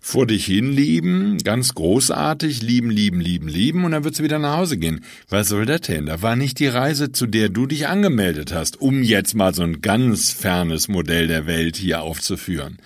vor 0.04 0.26
dich 0.26 0.46
hin 0.46 0.72
lieben, 0.72 1.38
ganz 1.38 1.74
großartig, 1.74 2.60
lieben, 2.60 2.90
lieben, 2.90 3.20
lieben, 3.20 3.46
lieben, 3.46 3.84
und 3.84 3.92
dann 3.92 4.02
wird 4.02 4.16
sie 4.16 4.24
wieder 4.24 4.40
nach 4.40 4.56
Hause 4.56 4.76
gehen. 4.76 5.04
Was 5.28 5.48
soll 5.48 5.64
das 5.64 5.82
denn? 5.82 6.06
Da 6.06 6.20
war 6.20 6.34
nicht 6.34 6.58
die 6.58 6.66
Reise, 6.66 7.12
zu 7.12 7.26
der 7.26 7.48
du 7.48 7.66
dich 7.66 7.86
angemeldet 7.86 8.52
hast, 8.52 8.80
um 8.80 9.04
jetzt 9.04 9.34
mal 9.34 9.54
so 9.54 9.62
ein 9.62 9.80
ganz 9.80 10.32
fernes 10.32 10.88
Modell 10.88 11.28
der 11.28 11.46
Welt 11.46 11.76
hier 11.76 12.02
aufzuführen. 12.02 12.78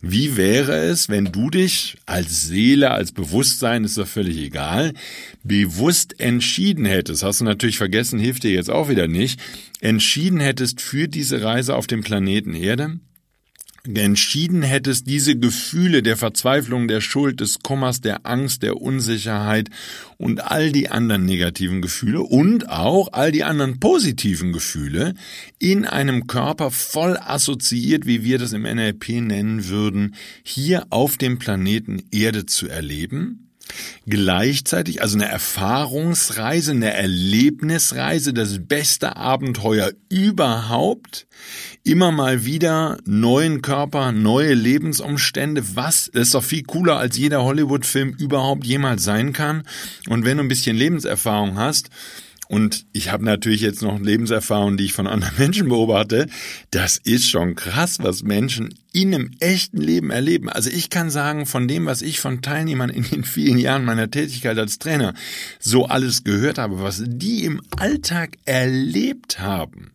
Wie 0.00 0.36
wäre 0.36 0.74
es, 0.74 1.08
wenn 1.08 1.26
du 1.26 1.48
dich 1.48 1.96
als 2.06 2.48
Seele, 2.48 2.90
als 2.90 3.12
Bewusstsein, 3.12 3.84
ist 3.84 3.96
doch 3.96 4.08
völlig 4.08 4.36
egal, 4.38 4.94
bewusst 5.44 6.18
entschieden 6.18 6.86
hättest, 6.86 7.22
hast 7.22 7.40
du 7.40 7.44
natürlich 7.44 7.78
vergessen, 7.78 8.18
hilft 8.18 8.42
dir 8.42 8.50
jetzt 8.50 8.70
auch 8.70 8.88
wieder 8.88 9.06
nicht, 9.06 9.38
entschieden 9.80 10.40
hättest 10.40 10.80
für 10.80 11.06
diese 11.06 11.40
Reise 11.40 11.76
auf 11.76 11.86
dem 11.86 12.02
Planeten 12.02 12.52
Erde, 12.52 12.98
entschieden 13.86 14.62
hättest, 14.62 15.06
diese 15.08 15.36
Gefühle 15.36 16.02
der 16.02 16.16
Verzweiflung, 16.16 16.88
der 16.88 17.00
Schuld, 17.00 17.40
des 17.40 17.58
Kummers, 17.60 18.00
der 18.00 18.24
Angst, 18.24 18.62
der 18.62 18.80
Unsicherheit 18.80 19.68
und 20.16 20.50
all 20.50 20.72
die 20.72 20.88
anderen 20.88 21.26
negativen 21.26 21.82
Gefühle 21.82 22.20
und 22.20 22.68
auch 22.70 23.12
all 23.12 23.30
die 23.30 23.44
anderen 23.44 23.80
positiven 23.80 24.52
Gefühle 24.52 25.14
in 25.58 25.84
einem 25.84 26.26
Körper 26.26 26.70
voll 26.70 27.18
assoziiert, 27.18 28.06
wie 28.06 28.24
wir 28.24 28.38
das 28.38 28.52
im 28.52 28.62
NLP 28.62 29.20
nennen 29.20 29.68
würden, 29.68 30.14
hier 30.42 30.86
auf 30.90 31.18
dem 31.18 31.38
Planeten 31.38 32.02
Erde 32.10 32.46
zu 32.46 32.68
erleben, 32.68 33.43
Gleichzeitig 34.06 35.00
also 35.00 35.16
eine 35.16 35.28
Erfahrungsreise, 35.28 36.72
eine 36.72 36.92
Erlebnisreise, 36.92 38.34
das 38.34 38.58
beste 38.66 39.16
Abenteuer 39.16 39.92
überhaupt, 40.10 41.26
immer 41.82 42.12
mal 42.12 42.44
wieder 42.44 42.98
neuen 43.04 43.62
Körper, 43.62 44.12
neue 44.12 44.54
Lebensumstände, 44.54 45.76
was 45.76 46.10
das 46.12 46.22
ist 46.28 46.34
doch 46.34 46.44
viel 46.44 46.64
cooler 46.64 46.98
als 46.98 47.16
jeder 47.16 47.42
Hollywood-Film 47.42 48.14
überhaupt 48.18 48.64
jemals 48.64 49.04
sein 49.04 49.32
kann. 49.32 49.64
Und 50.08 50.24
wenn 50.24 50.36
du 50.36 50.44
ein 50.44 50.48
bisschen 50.48 50.76
Lebenserfahrung 50.76 51.58
hast, 51.58 51.90
und 52.54 52.86
ich 52.92 53.10
habe 53.10 53.24
natürlich 53.24 53.62
jetzt 53.62 53.82
noch 53.82 53.98
Lebenserfahrungen, 53.98 54.76
die 54.76 54.84
ich 54.84 54.92
von 54.92 55.08
anderen 55.08 55.34
Menschen 55.38 55.68
beobachte. 55.68 56.28
Das 56.70 56.98
ist 56.98 57.28
schon 57.28 57.56
krass, 57.56 57.98
was 58.00 58.22
Menschen 58.22 58.78
in 58.92 59.12
einem 59.12 59.32
echten 59.40 59.80
Leben 59.80 60.12
erleben. 60.12 60.48
Also 60.48 60.70
ich 60.70 60.88
kann 60.88 61.10
sagen, 61.10 61.46
von 61.46 61.66
dem, 61.66 61.86
was 61.86 62.00
ich 62.00 62.20
von 62.20 62.42
Teilnehmern 62.42 62.90
in 62.90 63.02
den 63.02 63.24
vielen 63.24 63.58
Jahren 63.58 63.84
meiner 63.84 64.08
Tätigkeit 64.08 64.56
als 64.56 64.78
Trainer 64.78 65.14
so 65.58 65.86
alles 65.86 66.22
gehört 66.22 66.58
habe, 66.58 66.80
was 66.80 67.02
die 67.04 67.44
im 67.44 67.60
Alltag 67.76 68.38
erlebt 68.44 69.40
haben, 69.40 69.90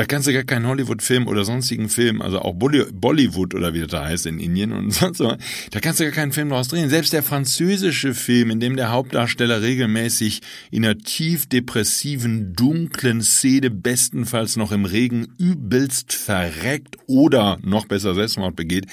da 0.00 0.06
kannst 0.06 0.26
du 0.26 0.32
gar 0.32 0.44
keinen 0.44 0.66
Hollywood-Film 0.66 1.28
oder 1.28 1.44
sonstigen 1.44 1.90
Film, 1.90 2.22
also 2.22 2.38
auch 2.38 2.54
Bollywood 2.54 3.54
oder 3.54 3.74
wie 3.74 3.80
das 3.80 3.88
da 3.88 4.06
heißt 4.06 4.24
in 4.24 4.38
Indien 4.38 4.72
und 4.72 4.90
sonst 4.94 5.18
so, 5.18 5.36
da 5.72 5.80
kannst 5.80 6.00
du 6.00 6.04
gar 6.04 6.12
keinen 6.14 6.32
Film 6.32 6.48
draus 6.48 6.68
drehen. 6.68 6.88
Selbst 6.88 7.12
der 7.12 7.22
französische 7.22 8.14
Film, 8.14 8.50
in 8.50 8.60
dem 8.60 8.76
der 8.76 8.92
Hauptdarsteller 8.92 9.60
regelmäßig 9.60 10.40
in 10.70 10.86
einer 10.86 10.96
tief 10.96 11.50
depressiven, 11.50 12.54
dunklen 12.54 13.20
Szene 13.20 13.68
bestenfalls 13.68 14.56
noch 14.56 14.72
im 14.72 14.86
Regen 14.86 15.34
übelst 15.36 16.14
verreckt 16.14 16.96
oder 17.06 17.58
noch 17.62 17.84
besser 17.84 18.14
Selbstmord 18.14 18.56
begeht, 18.56 18.86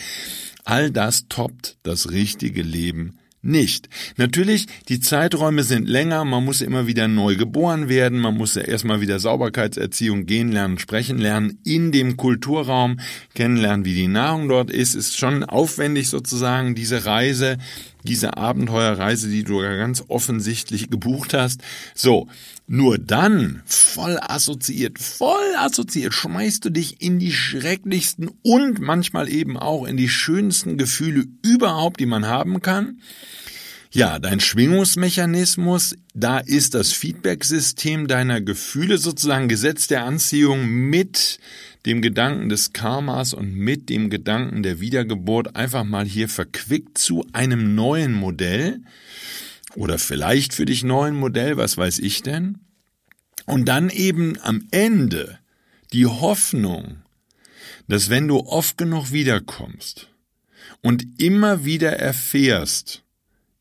all 0.66 0.92
das 0.92 1.30
toppt 1.30 1.78
das 1.84 2.12
richtige 2.12 2.64
Leben 2.64 3.18
nicht. 3.48 3.90
Natürlich, 4.18 4.68
die 4.90 5.00
Zeiträume 5.00 5.64
sind 5.64 5.88
länger, 5.88 6.26
man 6.26 6.46
muss 6.46 6.62
immer 6.62 6.86
wieder 6.88 7.08
neu 7.08 7.36
geboren 7.36 7.90
werden, 7.90 8.20
man 8.20 8.36
muss 8.36 8.56
ja 8.56 8.62
erstmal 8.62 9.02
wieder 9.02 9.20
Sauberkeitserziehung 9.20 10.26
gehen 10.26 10.52
lernen, 10.52 10.78
sprechen 10.78 11.18
lernen, 11.18 11.60
in 11.64 11.92
dem 11.92 12.18
Kulturraum 12.18 13.00
kennenlernen, 13.34 13.86
wie 13.86 13.96
die 13.96 14.08
Nahrung 14.08 14.50
dort 14.50 14.70
ist, 14.70 14.94
ist 14.94 15.18
schon 15.18 15.44
aufwendig 15.44 16.10
sozusagen 16.10 16.76
diese 16.76 17.06
Reise, 17.06 17.58
diese 18.08 18.38
Abenteuerreise, 18.38 19.30
die 19.30 19.44
du 19.44 19.60
ganz 19.60 20.04
offensichtlich 20.08 20.90
gebucht 20.90 21.34
hast. 21.34 21.62
So, 21.94 22.28
nur 22.68 22.98
dann, 22.98 23.62
voll 23.66 24.18
assoziiert, 24.22 25.00
voll 25.00 25.56
assoziiert, 25.58 26.14
schmeißt 26.14 26.66
du 26.66 26.70
dich 26.70 27.02
in 27.02 27.20
die 27.20 27.32
schrecklichsten 27.32 28.32
und 28.42 28.80
manchmal 28.80 29.30
eben 29.30 29.58
auch 29.58 29.86
in 29.86 29.96
die 29.96 30.10
schönsten 30.10 30.78
Gefühle 30.78 31.26
überhaupt, 31.44 32.00
die 32.00 32.06
man 32.06 32.26
haben 32.26 32.62
kann. 32.62 33.00
Ja, 33.90 34.20
dein 34.20 34.42
Schwingungsmechanismus, 34.42 35.96
da 36.14 36.40
ist 36.40 36.74
das 36.74 36.92
Feedbacksystem 36.92 38.08
deiner 38.08 38.42
Gefühle 38.42 38.98
sozusagen 38.98 39.48
Gesetz 39.48 39.88
der 39.88 40.04
Anziehung 40.04 40.68
mit 40.68 41.40
dem 41.88 42.02
Gedanken 42.02 42.50
des 42.50 42.74
Karmas 42.74 43.34
und 43.34 43.56
mit 43.56 43.88
dem 43.88 44.10
Gedanken 44.10 44.62
der 44.62 44.82
Wiedergeburt 44.82 45.56
einfach 45.56 45.86
mal 45.86 46.06
hier 46.06 46.28
verquickt 46.28 46.98
zu 46.98 47.26
einem 47.32 47.76
neuen 47.76 48.14
Modell 48.14 48.82
oder 49.76 49.98
vielleicht 49.98 50.54
für 50.54 50.66
dich 50.66 50.84
neuen 50.84 51.16
Modell, 51.16 51.56
was 51.56 51.78
weiß 51.78 52.00
ich 52.00 52.24
denn? 52.24 52.58
Und 53.46 53.70
dann 53.70 53.90
eben 53.90 54.38
am 54.42 54.68
Ende 54.72 55.40
die 55.94 56.06
Hoffnung, 56.06 56.98
dass 57.88 58.10
wenn 58.10 58.28
du 58.28 58.42
oft 58.42 58.78
genug 58.78 59.14
wiederkommst 59.14 60.10
und 60.82 61.22
immer 61.22 61.64
wieder 61.64 61.94
erfährst, 61.94 63.04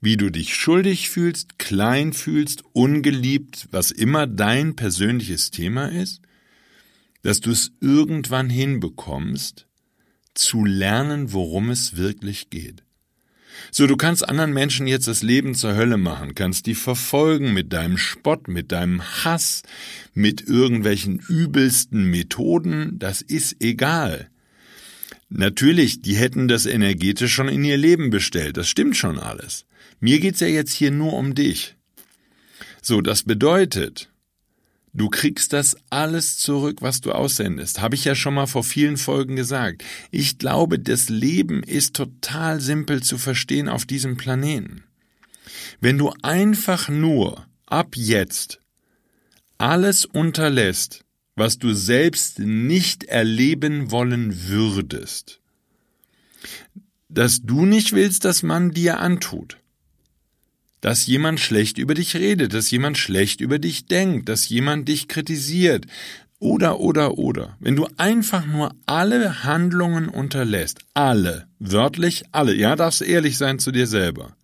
wie 0.01 0.17
du 0.17 0.31
dich 0.31 0.57
schuldig 0.57 1.11
fühlst, 1.11 1.61
klein 1.61 2.13
fühlst, 2.13 2.65
ungeliebt, 2.73 3.69
was 3.71 3.93
immer 3.93 4.27
dein 4.27 4.75
persönliches 4.75 5.53
Thema 5.53 5.87
ist, 5.93 6.26
dass 7.27 7.41
du 7.41 7.51
es 7.51 7.73
irgendwann 7.81 8.49
hinbekommst, 8.49 9.67
zu 10.35 10.65
lernen, 10.65 11.33
worum 11.33 11.71
es 11.71 11.97
wirklich 11.97 12.51
geht. 12.51 12.85
So, 13.73 13.89
du 13.89 13.97
kannst 13.97 14.29
anderen 14.29 14.53
Menschen 14.53 14.87
jetzt 14.87 15.09
das 15.09 15.25
Leben 15.25 15.57
zur 15.57 15.75
Hölle 15.75 15.97
machen, 15.97 16.37
kannst 16.37 16.67
die 16.67 16.77
verfolgen 16.77 17.53
mit 17.53 17.73
deinem 17.73 17.99
Spott, 17.99 18.47
mit 18.47 18.71
deinem 18.71 19.03
Hass, 19.03 19.65
mit 20.15 20.47
irgendwelchen 20.47 21.19
übelsten 21.19 22.05
Methoden, 22.05 22.97
das 23.01 23.23
ist 23.23 23.57
egal. 23.61 24.31
Natürlich, 25.29 26.03
die 26.03 26.15
hätten 26.15 26.47
das 26.47 26.65
energetisch 26.65 27.35
schon 27.35 27.49
in 27.49 27.65
ihr 27.65 27.77
Leben 27.77 28.11
bestellt, 28.11 28.57
das 28.57 28.69
stimmt 28.69 28.97
schon 28.97 29.19
alles. 29.19 29.67
Mir 29.99 30.21
geht's 30.21 30.39
ja 30.39 30.47
jetzt 30.47 30.75
hier 30.75 30.93
nur 30.93 31.15
um 31.15 31.35
dich. 31.35 31.75
So, 32.83 33.01
das 33.01 33.25
bedeutet, 33.25 34.11
Du 34.97 35.11
kriegst 35.11 35.53
das 35.53 35.77
alles 35.91 36.39
zurück, 36.39 36.79
was 36.81 37.03
du 37.03 37.13
aussendest. 37.13 37.83
Habe 37.83 37.95
ich 37.95 38.07
ja 38.07 38.15
schon 38.15 38.33
mal 38.33 38.47
vor 38.47 38.65
vielen 38.65 38.97
Folgen 38.97 39.37
gesagt. 39.37 39.85
Ich 40.11 40.39
glaube, 40.39 40.79
das 40.79 41.11
Leben 41.11 41.63
ist 41.63 41.95
total 41.95 42.61
simpel 42.61 43.03
zu 43.03 43.19
verstehen 43.19 43.69
auf 43.69 43.85
diesem 43.85 44.17
Planeten. 44.17 44.85
Wenn 45.81 45.99
du 45.99 46.15
einfach 46.23 46.89
nur 46.89 47.47
ab 47.67 47.95
jetzt 47.95 48.61
alles 49.59 50.07
unterlässt, 50.07 51.05
was 51.35 51.59
du 51.59 51.75
selbst 51.75 52.39
nicht 52.39 53.05
erleben 53.05 53.91
wollen 53.91 54.49
würdest, 54.49 55.43
dass 57.11 57.43
du 57.43 57.67
nicht 57.67 57.93
willst, 57.93 58.25
dass 58.25 58.43
man 58.43 58.71
dir 58.71 58.99
antut, 58.99 59.59
dass 60.87 61.05
jemand 61.05 61.41
schlecht 61.41 61.79
über 61.79 61.95
dich 61.95 62.15
redet, 62.15 62.55
dass 62.55 62.71
jemand 62.71 62.97
schlecht 62.97 63.41
über 63.41 63.59
dich 63.59 63.87
denkt, 63.87 64.29
dass 64.29 64.49
jemand 64.49 64.87
dich 64.87 65.09
kritisiert. 65.09 65.85
Oder, 66.39 66.79
oder, 66.79 67.19
oder. 67.19 67.57
Wenn 67.59 67.75
du 67.75 67.89
einfach 67.97 68.47
nur 68.47 68.73
alle 68.87 69.43
Handlungen 69.43 70.09
unterlässt, 70.09 70.79
alle, 70.95 71.49
wörtlich 71.59 72.23
alle, 72.31 72.55
ja, 72.55 72.77
darfst 72.77 73.03
ehrlich 73.03 73.37
sein 73.37 73.59
zu 73.59 73.73
dir 73.73 73.89
selber, 73.89 74.37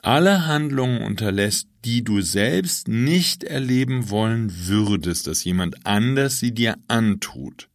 alle 0.00 0.46
Handlungen 0.46 1.02
unterlässt, 1.02 1.68
die 1.84 2.02
du 2.02 2.22
selbst 2.22 2.88
nicht 2.88 3.44
erleben 3.44 4.08
wollen 4.08 4.50
würdest, 4.66 5.26
dass 5.26 5.44
jemand 5.44 5.84
anders 5.84 6.40
sie 6.40 6.52
dir 6.52 6.76
antut, 6.88 7.68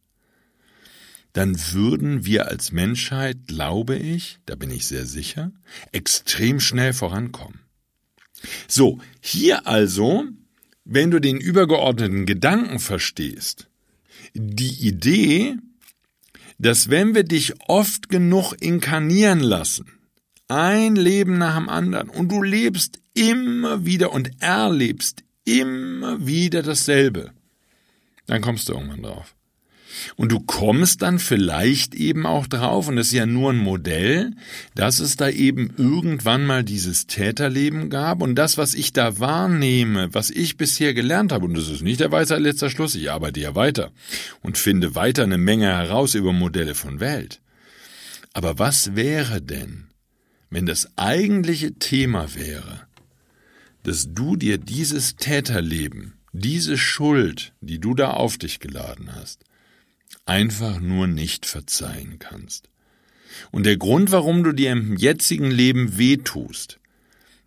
dann 1.32 1.56
würden 1.72 2.24
wir 2.26 2.48
als 2.48 2.72
Menschheit, 2.72 3.46
glaube 3.46 3.96
ich, 3.96 4.38
da 4.46 4.54
bin 4.54 4.70
ich 4.70 4.86
sehr 4.86 5.06
sicher, 5.06 5.52
extrem 5.90 6.60
schnell 6.60 6.92
vorankommen. 6.92 7.60
So, 8.68 8.98
hier 9.20 9.66
also, 9.66 10.24
wenn 10.84 11.10
du 11.10 11.20
den 11.20 11.38
übergeordneten 11.38 12.26
Gedanken 12.26 12.78
verstehst, 12.80 13.68
die 14.34 14.86
Idee, 14.86 15.56
dass 16.58 16.90
wenn 16.90 17.14
wir 17.14 17.24
dich 17.24 17.54
oft 17.68 18.08
genug 18.08 18.54
inkarnieren 18.60 19.40
lassen, 19.40 19.86
ein 20.48 20.96
Leben 20.96 21.38
nach 21.38 21.56
dem 21.56 21.68
anderen, 21.68 22.08
und 22.10 22.30
du 22.30 22.42
lebst 22.42 23.00
immer 23.14 23.86
wieder 23.86 24.12
und 24.12 24.42
erlebst 24.42 25.24
immer 25.44 26.26
wieder 26.26 26.62
dasselbe, 26.62 27.32
dann 28.26 28.42
kommst 28.42 28.68
du 28.68 28.74
irgendwann 28.74 29.02
drauf. 29.02 29.34
Und 30.16 30.32
du 30.32 30.40
kommst 30.40 31.02
dann 31.02 31.18
vielleicht 31.18 31.94
eben 31.94 32.26
auch 32.26 32.46
drauf, 32.46 32.88
und 32.88 32.96
das 32.96 33.08
ist 33.08 33.12
ja 33.12 33.26
nur 33.26 33.52
ein 33.52 33.58
Modell, 33.58 34.32
dass 34.74 35.00
es 35.00 35.16
da 35.16 35.28
eben 35.28 35.72
irgendwann 35.76 36.44
mal 36.46 36.64
dieses 36.64 37.06
Täterleben 37.06 37.90
gab 37.90 38.22
und 38.22 38.34
das, 38.34 38.58
was 38.58 38.74
ich 38.74 38.92
da 38.92 39.18
wahrnehme, 39.18 40.12
was 40.14 40.30
ich 40.30 40.56
bisher 40.56 40.94
gelernt 40.94 41.32
habe, 41.32 41.44
und 41.44 41.54
das 41.54 41.68
ist 41.68 41.82
nicht 41.82 42.00
der 42.00 42.12
Weisheit 42.12 42.40
letzter 42.40 42.70
Schluss, 42.70 42.94
ich 42.94 43.10
arbeite 43.10 43.40
ja 43.40 43.54
weiter 43.54 43.92
und 44.40 44.58
finde 44.58 44.94
weiter 44.94 45.24
eine 45.24 45.38
Menge 45.38 45.66
heraus 45.66 46.14
über 46.14 46.32
Modelle 46.32 46.74
von 46.74 47.00
Welt. 47.00 47.40
Aber 48.32 48.58
was 48.58 48.96
wäre 48.96 49.42
denn, 49.42 49.88
wenn 50.50 50.66
das 50.66 50.88
eigentliche 50.96 51.74
Thema 51.78 52.34
wäre, 52.34 52.86
dass 53.82 54.14
du 54.14 54.36
dir 54.36 54.58
dieses 54.58 55.16
Täterleben, 55.16 56.14
diese 56.32 56.78
Schuld, 56.78 57.52
die 57.60 57.78
du 57.78 57.94
da 57.94 58.12
auf 58.12 58.38
dich 58.38 58.60
geladen 58.60 59.14
hast, 59.14 59.44
einfach 60.26 60.80
nur 60.80 61.06
nicht 61.06 61.46
verzeihen 61.46 62.18
kannst. 62.18 62.68
Und 63.50 63.64
der 63.64 63.76
Grund, 63.76 64.12
warum 64.12 64.44
du 64.44 64.52
dir 64.52 64.72
im 64.72 64.96
jetzigen 64.96 65.50
Leben 65.50 65.98
wehtust, 65.98 66.78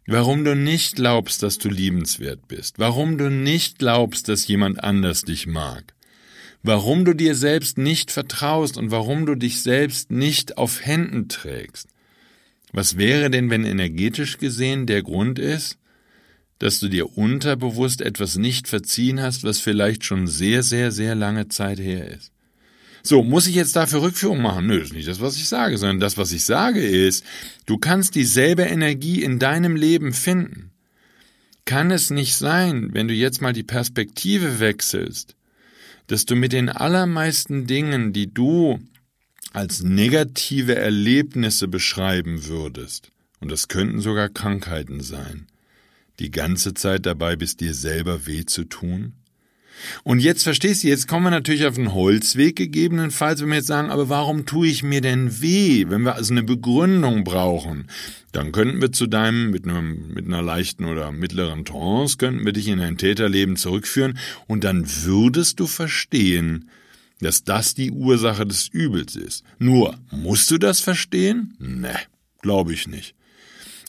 warum 0.08 0.44
du 0.44 0.56
nicht 0.56 0.96
glaubst, 0.96 1.44
dass 1.44 1.58
du 1.58 1.70
liebenswert 1.70 2.48
bist, 2.48 2.80
warum 2.80 3.18
du 3.18 3.30
nicht 3.30 3.80
glaubst, 3.80 4.28
dass 4.30 4.48
jemand 4.48 4.84
anders 4.84 5.22
dich 5.24 5.48
mag, 5.48 5.94
warum 6.64 7.06
du 7.06 7.14
dir 7.14 7.36
selbst 7.36 7.78
nicht 7.78 8.12
vertraust 8.12 8.78
und 8.78 8.92
warum 8.92 9.26
du 9.26 9.36
dich 9.36 9.62
selbst 9.62 10.12
nicht 10.12 10.58
auf 10.58 10.84
Händen 10.84 11.28
trägst. 11.28 11.90
Was 12.72 12.98
wäre 12.98 13.30
denn, 13.30 13.50
wenn 13.50 13.64
energetisch 13.64 14.38
gesehen 14.38 14.86
der 14.86 15.02
Grund 15.02 15.40
ist, 15.40 15.78
dass 16.60 16.80
du 16.80 16.88
dir 16.88 17.18
unterbewusst 17.18 18.02
etwas 18.02 18.38
nicht 18.38 18.68
verziehen 18.68 19.22
hast, 19.22 19.44
was 19.44 19.60
vielleicht 19.60 20.04
schon 20.04 20.28
sehr, 20.28 20.64
sehr, 20.64 20.92
sehr 20.92 21.16
lange 21.16 21.48
Zeit 21.48 21.80
her 21.80 22.10
ist? 22.10 22.35
So, 23.06 23.24
muss 23.24 23.46
ich 23.46 23.54
jetzt 23.54 23.76
dafür 23.76 24.02
Rückführung 24.02 24.42
machen? 24.42 24.66
Nö, 24.66 24.80
das 24.80 24.88
ist 24.88 24.96
nicht 24.96 25.08
das, 25.08 25.22
was 25.22 25.36
ich 25.36 25.48
sage, 25.48 25.78
sondern 25.78 26.00
das, 26.00 26.18
was 26.18 26.32
ich 26.32 26.44
sage 26.44 26.84
ist, 26.84 27.24
du 27.68 27.78
kannst 27.78 28.16
dieselbe 28.16 28.64
Energie 28.64 29.22
in 29.22 29.38
deinem 29.38 29.76
Leben 29.76 30.12
finden. 30.12 30.72
Kann 31.66 31.92
es 31.92 32.10
nicht 32.10 32.36
sein, 32.36 32.90
wenn 32.94 33.08
du 33.08 33.14
jetzt 33.14 33.44
mal 33.44 33.54
die 33.54 33.62
Perspektive 33.62 34.60
wechselst, 34.60 35.36
dass 36.08 36.26
du 36.26 36.36
mit 36.36 36.52
den 36.52 36.68
allermeisten 36.68 37.68
Dingen, 37.68 38.12
die 38.12 38.34
du 38.34 38.80
als 39.54 39.84
negative 39.84 40.74
Erlebnisse 40.74 41.68
beschreiben 41.68 42.48
würdest, 42.48 43.12
und 43.40 43.52
das 43.52 43.68
könnten 43.68 44.02
sogar 44.02 44.30
Krankheiten 44.30 45.02
sein, 45.02 45.46
die 46.18 46.32
ganze 46.32 46.74
Zeit 46.74 47.06
dabei 47.06 47.36
bist, 47.36 47.62
dir 47.62 47.76
selber 47.76 48.26
weh 48.26 48.46
zu 48.46 48.64
tun? 48.64 49.14
Und 50.04 50.20
jetzt 50.20 50.44
verstehst 50.44 50.84
du, 50.84 50.88
jetzt 50.88 51.08
kommen 51.08 51.26
wir 51.26 51.32
natürlich 51.32 51.66
auf 51.66 51.78
einen 51.78 51.94
Holzweg 51.94 52.56
gegebenenfalls, 52.56 53.42
wenn 53.42 53.50
wir 53.50 53.58
jetzt 53.58 53.68
sagen, 53.68 53.90
aber 53.90 54.10
warum 54.10 54.46
tue 54.46 54.68
ich 54.68 54.84
mir 54.84 55.02
denn 55.02 55.42
weh? 55.42 55.86
Wenn 55.88 56.04
wir 56.04 56.16
also 56.16 56.34
eine 56.34 56.44
Begründung 56.44 57.24
brauchen, 57.24 57.88
dann 58.32 58.52
könnten 58.52 58.82
wir 58.82 58.92
zu 58.92 59.08
deinem, 59.08 59.52
mit, 59.52 59.66
einem, 59.66 60.14
mit 60.14 60.26
einer 60.26 60.42
leichten 60.42 60.86
oder 60.86 61.12
mittleren 61.12 61.66
Trance, 61.66 62.18
könnten 62.18 62.46
wir 62.46 62.54
dich 62.54 62.68
in 62.68 62.80
dein 62.80 62.98
Täterleben 62.98 63.56
zurückführen 63.56 64.18
und 64.48 64.64
dann 64.64 64.86
würdest 65.04 65.60
du 65.60 65.68
verstehen, 65.68 66.70
dass 67.22 67.44
das 67.44 67.74
die 67.74 67.92
Ursache 67.92 68.46
des 68.46 68.68
Übels 68.68 69.16
ist. 69.16 69.44
Nur, 69.58 69.98
musst 70.12 70.52
du 70.52 70.58
das 70.58 70.82
verstehen? 70.82 71.56
Ne, 71.60 71.96
glaube 72.42 72.74
ich 72.74 72.88
nicht. 72.88 73.16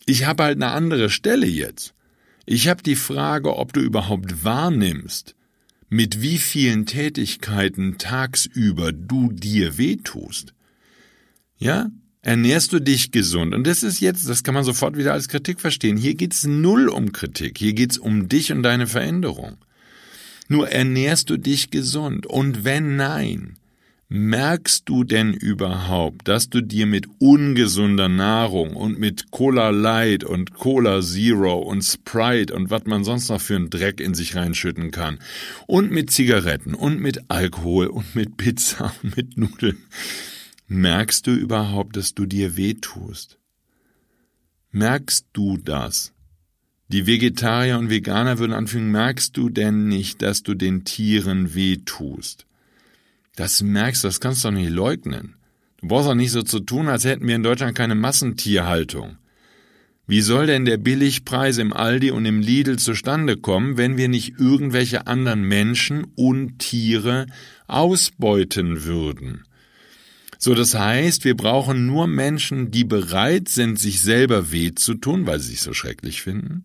Ich 0.06 0.24
habe 0.26 0.44
halt 0.44 0.56
eine 0.56 0.70
andere 0.70 1.10
Stelle 1.10 1.46
jetzt. 1.46 1.92
Ich 2.44 2.68
habe 2.68 2.82
die 2.82 2.94
Frage, 2.94 3.56
ob 3.56 3.72
du 3.72 3.80
überhaupt 3.80 4.44
wahrnimmst, 4.44 5.35
mit 5.88 6.20
wie 6.20 6.38
vielen 6.38 6.86
Tätigkeiten 6.86 7.98
tagsüber 7.98 8.92
du 8.92 9.32
dir 9.32 9.78
wehtust. 9.78 10.54
Ja? 11.58 11.90
Ernährst 12.22 12.72
du 12.72 12.80
dich 12.80 13.12
gesund? 13.12 13.54
Und 13.54 13.68
das 13.68 13.84
ist 13.84 14.00
jetzt, 14.00 14.28
das 14.28 14.42
kann 14.42 14.54
man 14.54 14.64
sofort 14.64 14.96
wieder 14.96 15.12
als 15.12 15.28
Kritik 15.28 15.60
verstehen. 15.60 15.96
Hier 15.96 16.14
geht's 16.14 16.44
null 16.44 16.88
um 16.88 17.12
Kritik. 17.12 17.56
Hier 17.58 17.72
geht's 17.72 17.98
um 17.98 18.28
dich 18.28 18.50
und 18.50 18.64
deine 18.64 18.88
Veränderung. 18.88 19.58
Nur 20.48 20.68
ernährst 20.68 21.30
du 21.30 21.36
dich 21.36 21.70
gesund? 21.70 22.26
Und 22.26 22.64
wenn 22.64 22.96
nein, 22.96 23.58
Merkst 24.08 24.88
du 24.88 25.02
denn 25.02 25.34
überhaupt, 25.34 26.28
dass 26.28 26.48
du 26.48 26.60
dir 26.60 26.86
mit 26.86 27.08
ungesunder 27.18 28.08
Nahrung 28.08 28.76
und 28.76 29.00
mit 29.00 29.32
Cola 29.32 29.70
Light 29.70 30.22
und 30.22 30.54
Cola 30.54 31.00
Zero 31.02 31.58
und 31.58 31.82
Sprite 31.82 32.54
und 32.54 32.70
was 32.70 32.84
man 32.84 33.02
sonst 33.02 33.28
noch 33.30 33.40
für 33.40 33.56
einen 33.56 33.68
Dreck 33.68 34.00
in 34.00 34.14
sich 34.14 34.36
reinschütten 34.36 34.92
kann 34.92 35.18
und 35.66 35.90
mit 35.90 36.12
Zigaretten 36.12 36.74
und 36.74 37.00
mit 37.00 37.28
Alkohol 37.28 37.88
und 37.88 38.14
mit 38.14 38.36
Pizza 38.36 38.92
und 39.02 39.16
mit 39.16 39.36
Nudeln, 39.36 39.78
merkst 40.68 41.26
du 41.26 41.32
überhaupt, 41.32 41.96
dass 41.96 42.14
du 42.14 42.26
dir 42.26 42.56
wehtust? 42.56 43.38
Merkst 44.70 45.26
du 45.32 45.56
das? 45.56 46.12
Die 46.86 47.08
Vegetarier 47.08 47.76
und 47.76 47.90
Veganer 47.90 48.38
würden 48.38 48.52
anfügen, 48.52 48.92
merkst 48.92 49.36
du 49.36 49.48
denn 49.48 49.88
nicht, 49.88 50.22
dass 50.22 50.44
du 50.44 50.54
den 50.54 50.84
Tieren 50.84 51.56
wehtust? 51.56 52.45
Das 53.36 53.62
merkst 53.62 54.02
du, 54.02 54.08
das 54.08 54.20
kannst 54.20 54.42
du 54.44 54.48
doch 54.48 54.54
nicht 54.54 54.70
leugnen. 54.70 55.36
Du 55.80 55.88
brauchst 55.88 56.08
auch 56.08 56.14
nicht 56.14 56.32
so 56.32 56.42
zu 56.42 56.60
tun, 56.60 56.88
als 56.88 57.04
hätten 57.04 57.28
wir 57.28 57.36
in 57.36 57.42
Deutschland 57.42 57.76
keine 57.76 57.94
Massentierhaltung. 57.94 59.18
Wie 60.08 60.22
soll 60.22 60.46
denn 60.46 60.64
der 60.64 60.78
Billigpreis 60.78 61.58
im 61.58 61.72
Aldi 61.72 62.12
und 62.12 62.24
im 62.24 62.40
Lidl 62.40 62.78
zustande 62.78 63.36
kommen, 63.36 63.76
wenn 63.76 63.96
wir 63.96 64.08
nicht 64.08 64.38
irgendwelche 64.38 65.06
anderen 65.06 65.42
Menschen 65.42 66.06
und 66.14 66.60
Tiere 66.60 67.26
ausbeuten 67.66 68.84
würden? 68.84 69.44
So, 70.38 70.54
das 70.54 70.74
heißt, 70.74 71.24
wir 71.24 71.36
brauchen 71.36 71.86
nur 71.86 72.06
Menschen, 72.06 72.70
die 72.70 72.84
bereit 72.84 73.48
sind, 73.48 73.78
sich 73.78 74.00
selber 74.00 74.52
weh 74.52 74.74
zu 74.74 74.94
tun, 74.94 75.26
weil 75.26 75.40
sie 75.40 75.50
sich 75.50 75.60
so 75.60 75.72
schrecklich 75.72 76.22
finden. 76.22 76.64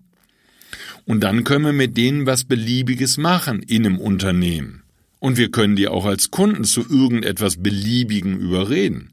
Und 1.06 1.22
dann 1.22 1.44
können 1.44 1.66
wir 1.66 1.74
mit 1.74 1.98
denen 1.98 2.26
was 2.26 2.44
Beliebiges 2.44 3.18
machen 3.18 3.62
in 3.62 3.86
einem 3.86 3.98
Unternehmen. 3.98 4.81
Und 5.22 5.38
wir 5.38 5.52
können 5.52 5.76
die 5.76 5.88
auch 5.88 6.06
als 6.06 6.32
Kunden 6.32 6.64
zu 6.64 6.82
irgendetwas 6.82 7.62
Beliebigen 7.62 8.40
überreden, 8.40 9.12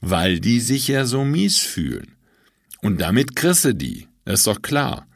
weil 0.00 0.40
die 0.40 0.58
sich 0.58 0.88
ja 0.88 1.04
so 1.04 1.22
mies 1.22 1.60
fühlen. 1.60 2.14
Und 2.80 3.02
damit 3.02 3.36
du 3.42 3.74
die. 3.74 4.08
Das 4.24 4.40
ist 4.40 4.46
doch 4.46 4.62
klar. 4.62 5.06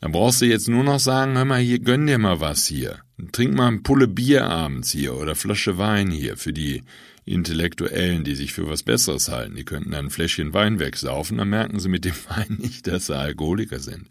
Da 0.00 0.08
brauchst 0.08 0.40
du 0.40 0.46
jetzt 0.46 0.66
nur 0.68 0.82
noch 0.82 0.98
sagen, 0.98 1.36
hör 1.36 1.44
mal 1.44 1.60
hier, 1.60 1.78
gönn 1.78 2.06
dir 2.06 2.16
mal 2.16 2.40
was 2.40 2.66
hier. 2.66 3.00
Trink 3.32 3.54
mal 3.54 3.68
ein 3.68 3.82
Pulle 3.82 4.08
Bier 4.08 4.46
abends 4.46 4.92
hier 4.92 5.14
oder 5.14 5.34
Flasche 5.34 5.76
Wein 5.76 6.10
hier 6.10 6.38
für 6.38 6.54
die 6.54 6.82
Intellektuellen, 7.26 8.24
die 8.24 8.34
sich 8.34 8.54
für 8.54 8.70
was 8.70 8.82
Besseres 8.82 9.28
halten. 9.28 9.56
Die 9.56 9.64
könnten 9.64 9.90
dann 9.90 10.06
ein 10.06 10.10
Fläschchen 10.10 10.54
Wein 10.54 10.78
wegsaufen, 10.78 11.36
dann 11.36 11.50
merken 11.50 11.80
sie 11.80 11.90
mit 11.90 12.06
dem 12.06 12.14
Wein 12.28 12.56
nicht, 12.62 12.86
dass 12.86 13.06
sie 13.06 13.16
Alkoholiker 13.16 13.78
sind. 13.78 14.06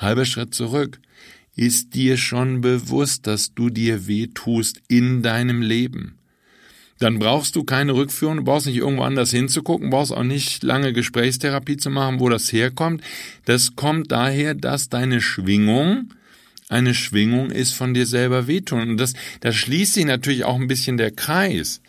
Halber 0.00 0.24
Schritt 0.24 0.52
zurück. 0.52 0.98
Ist 1.56 1.94
dir 1.94 2.16
schon 2.16 2.60
bewusst, 2.60 3.26
dass 3.26 3.54
du 3.54 3.70
dir 3.70 4.06
weh 4.06 4.28
tust 4.28 4.80
in 4.88 5.22
deinem 5.22 5.62
Leben? 5.62 6.16
dann 6.98 7.18
brauchst 7.18 7.56
du 7.56 7.64
keine 7.64 7.94
Rückführung, 7.94 8.38
du 8.38 8.44
brauchst 8.44 8.66
nicht 8.66 8.76
irgendwo 8.76 9.02
anders 9.02 9.30
hinzugucken, 9.30 9.90
brauchst 9.90 10.12
auch 10.12 10.22
nicht 10.22 10.62
lange 10.62 10.92
Gesprächstherapie 10.92 11.76
zu 11.76 11.90
machen, 11.90 12.20
wo 12.20 12.28
das 12.28 12.52
herkommt. 12.52 13.02
Das 13.44 13.76
kommt 13.76 14.12
daher, 14.12 14.54
dass 14.54 14.88
deine 14.88 15.20
Schwingung 15.20 16.14
eine 16.68 16.94
Schwingung 16.94 17.50
ist 17.50 17.74
von 17.74 17.94
dir 17.94 18.06
selber 18.06 18.48
wehtun. 18.48 18.90
Und 18.90 18.96
das, 18.96 19.12
da 19.40 19.52
schließt 19.52 19.94
sich 19.94 20.04
natürlich 20.04 20.44
auch 20.44 20.56
ein 20.56 20.66
bisschen 20.66 20.96
der 20.96 21.12
Kreis. 21.12 21.80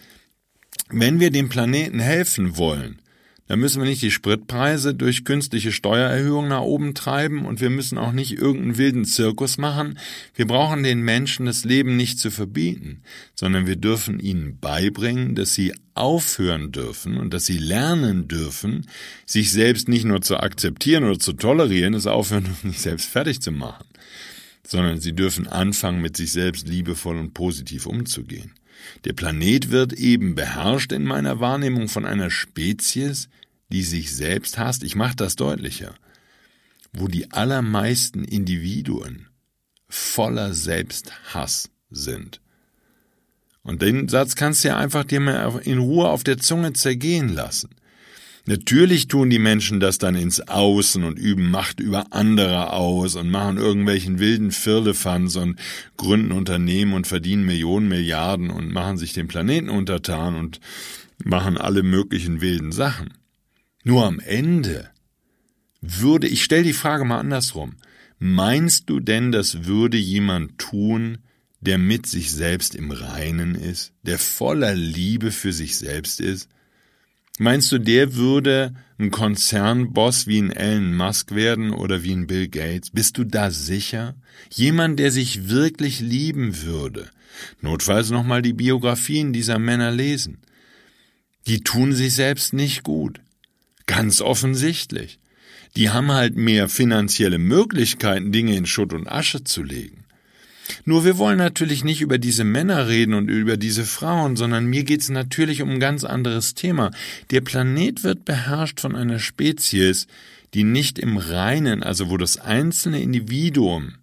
Wenn 0.89 1.19
wir 1.19 1.31
dem 1.31 1.49
Planeten 1.49 1.99
helfen 1.99 2.57
wollen, 2.57 2.99
da 3.47 3.55
müssen 3.55 3.81
wir 3.81 3.87
nicht 3.87 4.01
die 4.01 4.11
Spritpreise 4.11 4.93
durch 4.93 5.23
künstliche 5.23 5.71
Steuererhöhungen 5.71 6.49
nach 6.49 6.61
oben 6.61 6.93
treiben 6.93 7.45
und 7.45 7.61
wir 7.61 7.69
müssen 7.69 7.97
auch 7.97 8.11
nicht 8.11 8.33
irgendeinen 8.33 8.77
wilden 8.77 9.05
Zirkus 9.05 9.57
machen. 9.57 9.97
Wir 10.35 10.47
brauchen 10.47 10.83
den 10.83 11.01
Menschen 11.01 11.45
das 11.45 11.63
Leben 11.63 11.95
nicht 11.95 12.19
zu 12.19 12.29
verbieten, 12.29 13.01
sondern 13.35 13.65
wir 13.65 13.77
dürfen 13.77 14.19
ihnen 14.19 14.59
beibringen, 14.59 15.35
dass 15.35 15.53
sie 15.53 15.73
aufhören 15.93 16.71
dürfen 16.71 17.17
und 17.17 17.33
dass 17.33 17.45
sie 17.45 17.57
lernen 17.57 18.27
dürfen, 18.27 18.85
sich 19.25 19.51
selbst 19.51 19.87
nicht 19.87 20.05
nur 20.05 20.21
zu 20.21 20.37
akzeptieren 20.37 21.05
oder 21.05 21.17
zu 21.17 21.33
tolerieren, 21.33 21.93
es 21.93 22.05
aufhören 22.05 22.43
dürfen, 22.43 22.71
sich 22.71 22.81
selbst 22.81 23.07
fertig 23.07 23.41
zu 23.41 23.51
machen, 23.51 23.85
sondern 24.63 24.99
sie 24.99 25.13
dürfen 25.13 25.47
anfangen, 25.47 26.01
mit 26.01 26.17
sich 26.17 26.33
selbst 26.33 26.67
liebevoll 26.67 27.17
und 27.17 27.33
positiv 27.33 27.85
umzugehen. 27.85 28.51
Der 29.05 29.13
Planet 29.13 29.71
wird 29.71 29.93
eben 29.93 30.35
beherrscht 30.35 30.91
in 30.91 31.03
meiner 31.03 31.39
Wahrnehmung 31.39 31.87
von 31.87 32.05
einer 32.05 32.29
Spezies, 32.29 33.29
die 33.69 33.83
sich 33.83 34.15
selbst 34.15 34.57
hasst. 34.57 34.83
Ich 34.83 34.95
mache 34.95 35.15
das 35.15 35.35
deutlicher. 35.35 35.95
Wo 36.93 37.07
die 37.07 37.31
allermeisten 37.31 38.23
Individuen 38.23 39.27
voller 39.89 40.53
Selbsthass 40.53 41.69
sind. 41.89 42.41
Und 43.63 43.81
den 43.81 44.07
Satz 44.07 44.35
kannst 44.35 44.63
du 44.63 44.69
ja 44.69 44.77
einfach 44.77 45.03
dir 45.03 45.19
mal 45.19 45.59
in 45.63 45.79
Ruhe 45.79 46.07
auf 46.07 46.23
der 46.23 46.37
Zunge 46.37 46.73
zergehen 46.73 47.29
lassen. 47.29 47.69
Natürlich 48.49 49.09
tun 49.09 49.29
die 49.29 49.39
Menschen 49.39 49.81
das 49.81 49.97
dann 49.97 50.15
ins 50.15 50.39
Außen 50.39 51.03
und 51.03 51.19
üben 51.19 51.51
Macht 51.51 51.81
über 51.81 52.13
andere 52.13 52.71
aus 52.71 53.15
und 53.15 53.29
machen 53.29 53.57
irgendwelchen 53.57 54.19
wilden 54.19 54.51
Firlefanz 54.51 55.35
und 55.35 55.59
gründen 55.97 56.31
Unternehmen 56.31 56.93
und 56.93 57.07
verdienen 57.07 57.45
Millionen, 57.45 57.89
Milliarden 57.89 58.49
und 58.49 58.71
machen 58.71 58.97
sich 58.97 59.11
den 59.11 59.27
Planeten 59.27 59.67
untertan 59.67 60.35
und 60.35 60.61
machen 61.25 61.57
alle 61.57 61.83
möglichen 61.83 62.39
wilden 62.39 62.71
Sachen. 62.71 63.15
Nur 63.83 64.05
am 64.05 64.21
Ende 64.21 64.91
würde, 65.81 66.29
ich 66.29 66.41
stell 66.45 66.63
die 66.63 66.71
Frage 66.71 67.03
mal 67.03 67.19
andersrum, 67.19 67.75
meinst 68.17 68.89
du 68.89 69.01
denn, 69.01 69.33
das 69.33 69.65
würde 69.65 69.97
jemand 69.97 70.57
tun, 70.57 71.17
der 71.59 71.77
mit 71.77 72.05
sich 72.05 72.31
selbst 72.31 72.75
im 72.75 72.91
Reinen 72.91 73.55
ist, 73.55 73.91
der 74.03 74.17
voller 74.17 74.73
Liebe 74.73 75.31
für 75.31 75.51
sich 75.51 75.75
selbst 75.75 76.21
ist? 76.21 76.47
Meinst 77.37 77.71
du, 77.71 77.77
der 77.77 78.15
würde 78.15 78.73
ein 78.97 79.11
Konzernboss 79.11 80.25
wie 80.25 80.39
ein 80.39 80.51
Elon 80.51 80.95
Musk 80.95 81.35
werden 81.35 81.71
oder 81.71 82.01
wie 82.03 82.13
ein 82.13 82.25
Bill 82.25 82.47
Gates? 82.47 82.89
Bist 82.89 83.17
du 83.17 83.23
da 83.23 83.51
sicher? 83.51 84.15
Jemand, 84.51 84.97
der 84.99 85.11
sich 85.11 85.47
wirklich 85.47 85.99
lieben 85.99 86.63
würde. 86.63 87.09
Notfalls 87.61 88.09
nochmal 88.09 88.41
die 88.41 88.53
Biografien 88.53 89.33
dieser 89.33 89.59
Männer 89.59 89.91
lesen. 89.91 90.39
Die 91.45 91.61
tun 91.61 91.93
sich 91.93 92.13
selbst 92.13 92.53
nicht 92.53 92.83
gut. 92.83 93.21
Ganz 93.85 94.19
offensichtlich. 94.21 95.19
Die 95.75 95.91
haben 95.91 96.11
halt 96.11 96.35
mehr 96.35 96.67
finanzielle 96.69 97.37
Möglichkeiten, 97.37 98.31
Dinge 98.31 98.55
in 98.55 98.65
Schutt 98.65 98.93
und 98.93 99.07
Asche 99.07 99.43
zu 99.43 99.61
legen. 99.61 100.05
Nur 100.85 101.05
wir 101.05 101.17
wollen 101.17 101.37
natürlich 101.37 101.83
nicht 101.83 102.01
über 102.01 102.17
diese 102.17 102.43
Männer 102.43 102.87
reden 102.87 103.13
und 103.13 103.29
über 103.29 103.57
diese 103.57 103.85
Frauen, 103.85 104.35
sondern 104.35 104.65
mir 104.65 104.83
geht 104.83 105.01
es 105.01 105.09
natürlich 105.09 105.61
um 105.61 105.69
ein 105.69 105.79
ganz 105.79 106.03
anderes 106.03 106.53
Thema. 106.53 106.91
Der 107.31 107.41
Planet 107.41 108.03
wird 108.03 108.25
beherrscht 108.25 108.79
von 108.79 108.95
einer 108.95 109.19
Spezies, 109.19 110.07
die 110.53 110.63
nicht 110.63 110.99
im 110.99 111.17
Reinen, 111.17 111.83
also 111.83 112.09
wo 112.09 112.17
das 112.17 112.37
einzelne 112.37 113.01
Individuum 113.01 113.95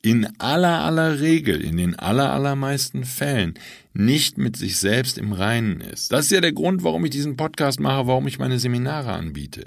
in 0.00 0.28
aller 0.38 0.84
aller 0.84 1.20
Regel, 1.20 1.60
in 1.60 1.76
den 1.76 1.98
aller 1.98 2.32
allermeisten 2.32 3.04
Fällen 3.04 3.54
nicht 3.94 4.38
mit 4.38 4.56
sich 4.56 4.78
selbst 4.78 5.18
im 5.18 5.32
Reinen 5.32 5.80
ist. 5.80 6.12
Das 6.12 6.26
ist 6.26 6.30
ja 6.30 6.40
der 6.40 6.52
Grund, 6.52 6.84
warum 6.84 7.04
ich 7.04 7.10
diesen 7.10 7.36
Podcast 7.36 7.80
mache, 7.80 8.06
warum 8.06 8.28
ich 8.28 8.38
meine 8.38 8.60
Seminare 8.60 9.12
anbiete. 9.12 9.64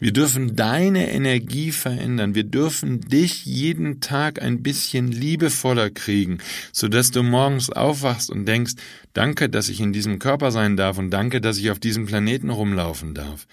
Wir 0.00 0.12
dürfen 0.12 0.56
deine 0.56 1.12
Energie 1.12 1.70
verändern. 1.70 2.34
Wir 2.34 2.42
dürfen 2.42 3.00
dich 3.00 3.44
jeden 3.44 4.00
Tag 4.00 4.42
ein 4.42 4.60
bisschen 4.60 5.12
liebevoller 5.12 5.88
kriegen, 5.88 6.38
sodass 6.72 7.12
du 7.12 7.22
morgens 7.22 7.70
aufwachst 7.70 8.28
und 8.28 8.44
denkst, 8.44 8.72
danke, 9.12 9.48
dass 9.48 9.68
ich 9.68 9.80
in 9.80 9.92
diesem 9.92 10.18
Körper 10.18 10.50
sein 10.50 10.76
darf 10.76 10.98
und 10.98 11.10
danke, 11.10 11.40
dass 11.40 11.58
ich 11.58 11.70
auf 11.70 11.78
diesem 11.78 12.06
Planeten 12.06 12.50
rumlaufen 12.50 13.14
darf. 13.14 13.46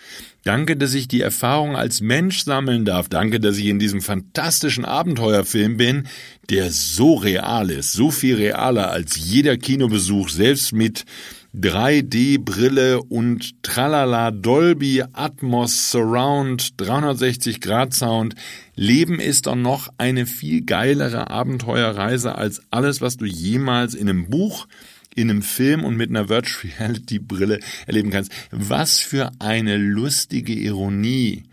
Danke, 0.44 0.78
dass 0.78 0.96
ich 0.96 1.08
die 1.08 1.22
Erfahrung 1.22 1.76
als 1.76 2.02
Mensch 2.02 2.44
sammeln 2.44 2.86
darf. 2.86 3.08
Danke, 3.08 3.40
dass 3.40 3.60
ich 3.60 3.68
in 3.68 3.78
diesem 3.78 4.02
fantastischen 4.02 4.84
Abenteuerfilm 4.84 5.78
bin, 5.78 6.08
der 6.50 6.72
so 6.72 7.14
real 7.14 7.70
ist, 7.70 7.94
so 7.94 8.10
viel 8.10 8.36
realer 8.36 8.90
als 8.90 9.16
jeder 9.16 9.58
Kinobesuch, 9.58 10.30
selbst 10.30 10.74
mit 10.74 11.06
3D-Brille 11.54 13.04
und 13.04 13.62
Tralala 13.62 14.32
Dolby 14.32 15.04
Atmos 15.12 15.92
Surround 15.92 16.80
360 16.80 17.60
Grad 17.60 17.94
Sound. 17.94 18.36
Leben 18.76 19.20
ist 19.20 19.48
doch 19.48 19.56
noch 19.56 19.90
eine 19.98 20.26
viel 20.26 20.64
geilere 20.64 21.30
Abenteuerreise 21.30 22.36
als 22.36 22.62
alles, 22.72 23.02
was 23.02 23.18
du 23.18 23.26
jemals 23.26 23.96
in 23.96 24.10
einem 24.10 24.30
Buch, 24.30 24.66
in 25.14 25.30
einem 25.30 25.42
Film 25.42 25.84
und 25.84 25.98
mit 25.98 26.10
einer 26.10 26.30
Virtual 26.30 26.72
Reality 26.80 27.20
Brille 27.20 27.60
erleben 27.86 28.12
kannst. 28.12 28.32
Was 28.52 29.00
für 29.00 29.32
eine 29.40 29.78
lustige 29.78 30.54
Ironie 30.54 31.44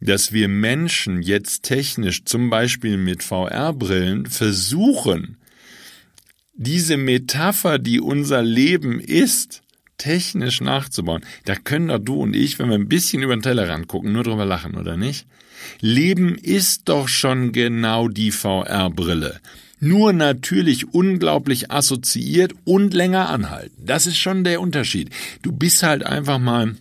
dass 0.00 0.30
wir 0.30 0.48
Menschen 0.48 1.22
jetzt 1.22 1.62
technisch, 1.62 2.24
zum 2.24 2.50
Beispiel 2.50 2.98
mit 2.98 3.22
VR-Brillen, 3.22 4.26
versuchen, 4.26 5.38
diese 6.56 6.96
Metapher, 6.96 7.78
die 7.78 8.00
unser 8.00 8.42
Leben 8.42 9.00
ist, 9.00 9.62
technisch 9.98 10.60
nachzubauen, 10.60 11.24
da 11.44 11.54
können 11.54 11.88
doch 11.88 11.98
du 11.98 12.22
und 12.22 12.34
ich, 12.34 12.58
wenn 12.58 12.68
wir 12.68 12.76
ein 12.76 12.88
bisschen 12.88 13.22
über 13.22 13.36
den 13.36 13.42
Tellerrand 13.42 13.88
gucken, 13.88 14.12
nur 14.12 14.24
drüber 14.24 14.44
lachen, 14.44 14.74
oder 14.74 14.96
nicht? 14.96 15.26
Leben 15.80 16.36
ist 16.36 16.82
doch 16.88 17.08
schon 17.08 17.52
genau 17.52 18.08
die 18.08 18.30
VR-Brille. 18.30 19.40
Nur 19.78 20.12
natürlich 20.12 20.94
unglaublich 20.94 21.70
assoziiert 21.70 22.54
und 22.64 22.94
länger 22.94 23.28
anhalten. 23.28 23.84
Das 23.84 24.06
ist 24.06 24.16
schon 24.16 24.42
der 24.42 24.60
Unterschied. 24.60 25.10
Du 25.42 25.52
bist 25.52 25.82
halt 25.82 26.04
einfach 26.04 26.38
mal 26.38 26.76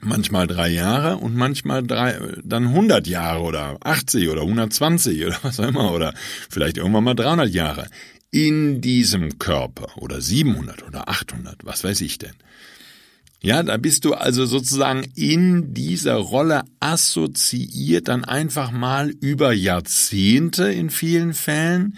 manchmal 0.00 0.46
drei 0.46 0.68
Jahre 0.70 1.18
und 1.18 1.36
manchmal 1.36 1.86
drei, 1.86 2.18
dann 2.42 2.68
100 2.68 3.06
Jahre 3.06 3.42
oder 3.42 3.76
80 3.82 4.30
oder 4.30 4.42
120 4.42 5.26
oder 5.26 5.36
was 5.42 5.60
auch 5.60 5.68
immer 5.68 5.92
oder 5.92 6.14
vielleicht 6.48 6.78
irgendwann 6.78 7.04
mal 7.04 7.14
300 7.14 7.50
Jahre 7.50 7.86
in 8.30 8.80
diesem 8.80 9.38
Körper 9.38 9.96
oder 9.98 10.20
700 10.20 10.82
oder 10.84 11.08
800, 11.08 11.64
was 11.64 11.84
weiß 11.84 12.00
ich 12.02 12.18
denn. 12.18 12.34
Ja, 13.42 13.62
da 13.62 13.78
bist 13.78 14.04
du 14.04 14.12
also 14.12 14.44
sozusagen 14.44 15.04
in 15.14 15.72
dieser 15.72 16.16
Rolle 16.16 16.62
assoziiert 16.78 18.08
dann 18.08 18.24
einfach 18.24 18.70
mal 18.70 19.08
über 19.08 19.52
Jahrzehnte 19.52 20.70
in 20.70 20.90
vielen 20.90 21.32
Fällen 21.32 21.96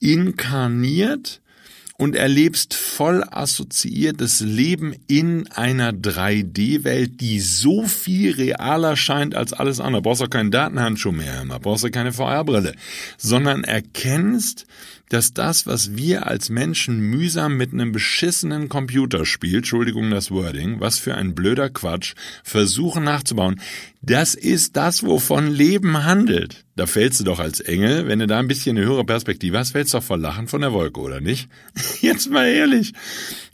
inkarniert 0.00 1.42
und 1.98 2.14
erlebst 2.14 2.74
voll 2.74 3.24
assoziiertes 3.28 4.40
Leben 4.40 4.94
in 5.08 5.48
einer 5.48 5.92
3D-Welt, 5.92 7.20
die 7.20 7.40
so 7.40 7.86
viel 7.86 8.32
realer 8.34 8.96
scheint 8.96 9.34
als 9.34 9.52
alles 9.52 9.80
andere. 9.80 10.00
Brauchst 10.00 10.22
auch 10.22 10.30
keinen 10.30 10.52
Datenhandschuh 10.52 11.12
mehr, 11.12 11.44
brauchst 11.60 11.84
du 11.84 11.90
keine 11.90 12.12
VR-Brille, 12.12 12.72
sondern 13.18 13.64
erkennst, 13.64 14.64
dass 15.08 15.32
das, 15.32 15.66
was 15.66 15.96
wir 15.96 16.26
als 16.26 16.50
Menschen 16.50 17.00
mühsam 17.00 17.56
mit 17.56 17.72
einem 17.72 17.92
beschissenen 17.92 18.68
Computerspiel, 18.68 19.56
Entschuldigung 19.56 20.10
das 20.10 20.30
Wording, 20.30 20.80
was 20.80 20.98
für 20.98 21.14
ein 21.14 21.34
blöder 21.34 21.70
Quatsch, 21.70 22.14
versuchen 22.42 23.04
nachzubauen, 23.04 23.60
das 24.00 24.34
ist 24.34 24.76
das, 24.76 25.02
wovon 25.02 25.48
Leben 25.48 26.04
handelt. 26.04 26.64
Da 26.76 26.86
fällst 26.86 27.18
du 27.18 27.24
doch 27.24 27.40
als 27.40 27.60
Engel, 27.60 28.06
wenn 28.06 28.20
du 28.20 28.26
da 28.28 28.38
ein 28.38 28.46
bisschen 28.46 28.76
eine 28.76 28.86
höhere 28.86 29.04
Perspektive 29.04 29.58
hast, 29.58 29.72
fällst 29.72 29.92
du 29.92 29.98
doch 29.98 30.04
vor 30.04 30.18
Lachen 30.18 30.46
von 30.46 30.60
der 30.60 30.72
Wolke, 30.72 31.00
oder 31.00 31.20
nicht? 31.20 31.48
Jetzt 32.00 32.30
mal 32.30 32.46
ehrlich. 32.46 32.92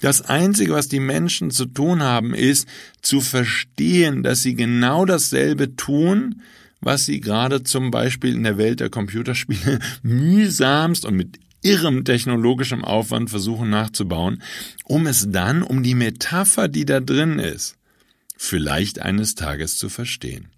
Das 0.01 0.23
Einzige, 0.23 0.75
was 0.75 0.89
die 0.89 1.01
Menschen 1.01 1.51
zu 1.51 1.65
tun 1.65 2.03
haben, 2.03 2.35
ist 2.35 2.69
zu 3.01 3.21
verstehen, 3.21 4.23
dass 4.23 4.43
sie 4.43 4.55
genau 4.55 5.07
dasselbe 5.07 5.77
tun, 5.77 6.43
was 6.85 7.07
sie 7.07 7.21
gerade 7.21 7.63
zum 7.63 7.91
Beispiel 7.91 8.35
in 8.35 8.43
der 8.43 8.59
Welt 8.59 8.81
der 8.81 8.91
Computerspiele 8.91 9.79
mühsamst 10.03 11.07
und 11.07 11.17
mit 11.17 11.39
irrem 11.65 12.05
technologischem 12.05 12.85
Aufwand 12.85 13.31
versuchen 13.31 13.71
nachzubauen, 13.71 14.43
um 14.85 15.07
es 15.07 15.31
dann, 15.31 15.63
um 15.63 15.83
die 15.83 15.95
Metapher, 15.95 16.69
die 16.69 16.85
da 16.85 17.01
drin 17.01 17.39
ist, 17.39 17.77
vielleicht 18.37 19.01
eines 19.01 19.35
Tages 19.35 19.77
zu 19.77 19.89
verstehen. 19.89 20.49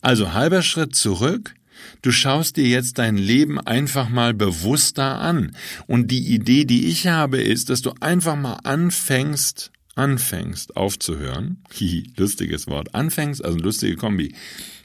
Also 0.00 0.32
halber 0.32 0.62
Schritt 0.62 0.94
zurück, 0.96 1.54
Du 2.02 2.12
schaust 2.12 2.56
dir 2.56 2.66
jetzt 2.66 2.98
dein 2.98 3.16
Leben 3.16 3.60
einfach 3.60 4.08
mal 4.08 4.34
bewusster 4.34 5.20
an. 5.20 5.56
Und 5.86 6.10
die 6.10 6.34
Idee, 6.34 6.64
die 6.64 6.86
ich 6.86 7.06
habe, 7.06 7.38
ist, 7.40 7.70
dass 7.70 7.82
du 7.82 7.92
einfach 8.00 8.36
mal 8.36 8.58
anfängst, 8.64 9.72
anfängst 9.94 10.76
aufzuhören. 10.76 11.62
Hihi, 11.72 12.12
lustiges 12.16 12.66
Wort. 12.66 12.94
Anfängst, 12.94 13.44
also 13.44 13.58
lustige 13.58 13.96
Kombi. 13.96 14.34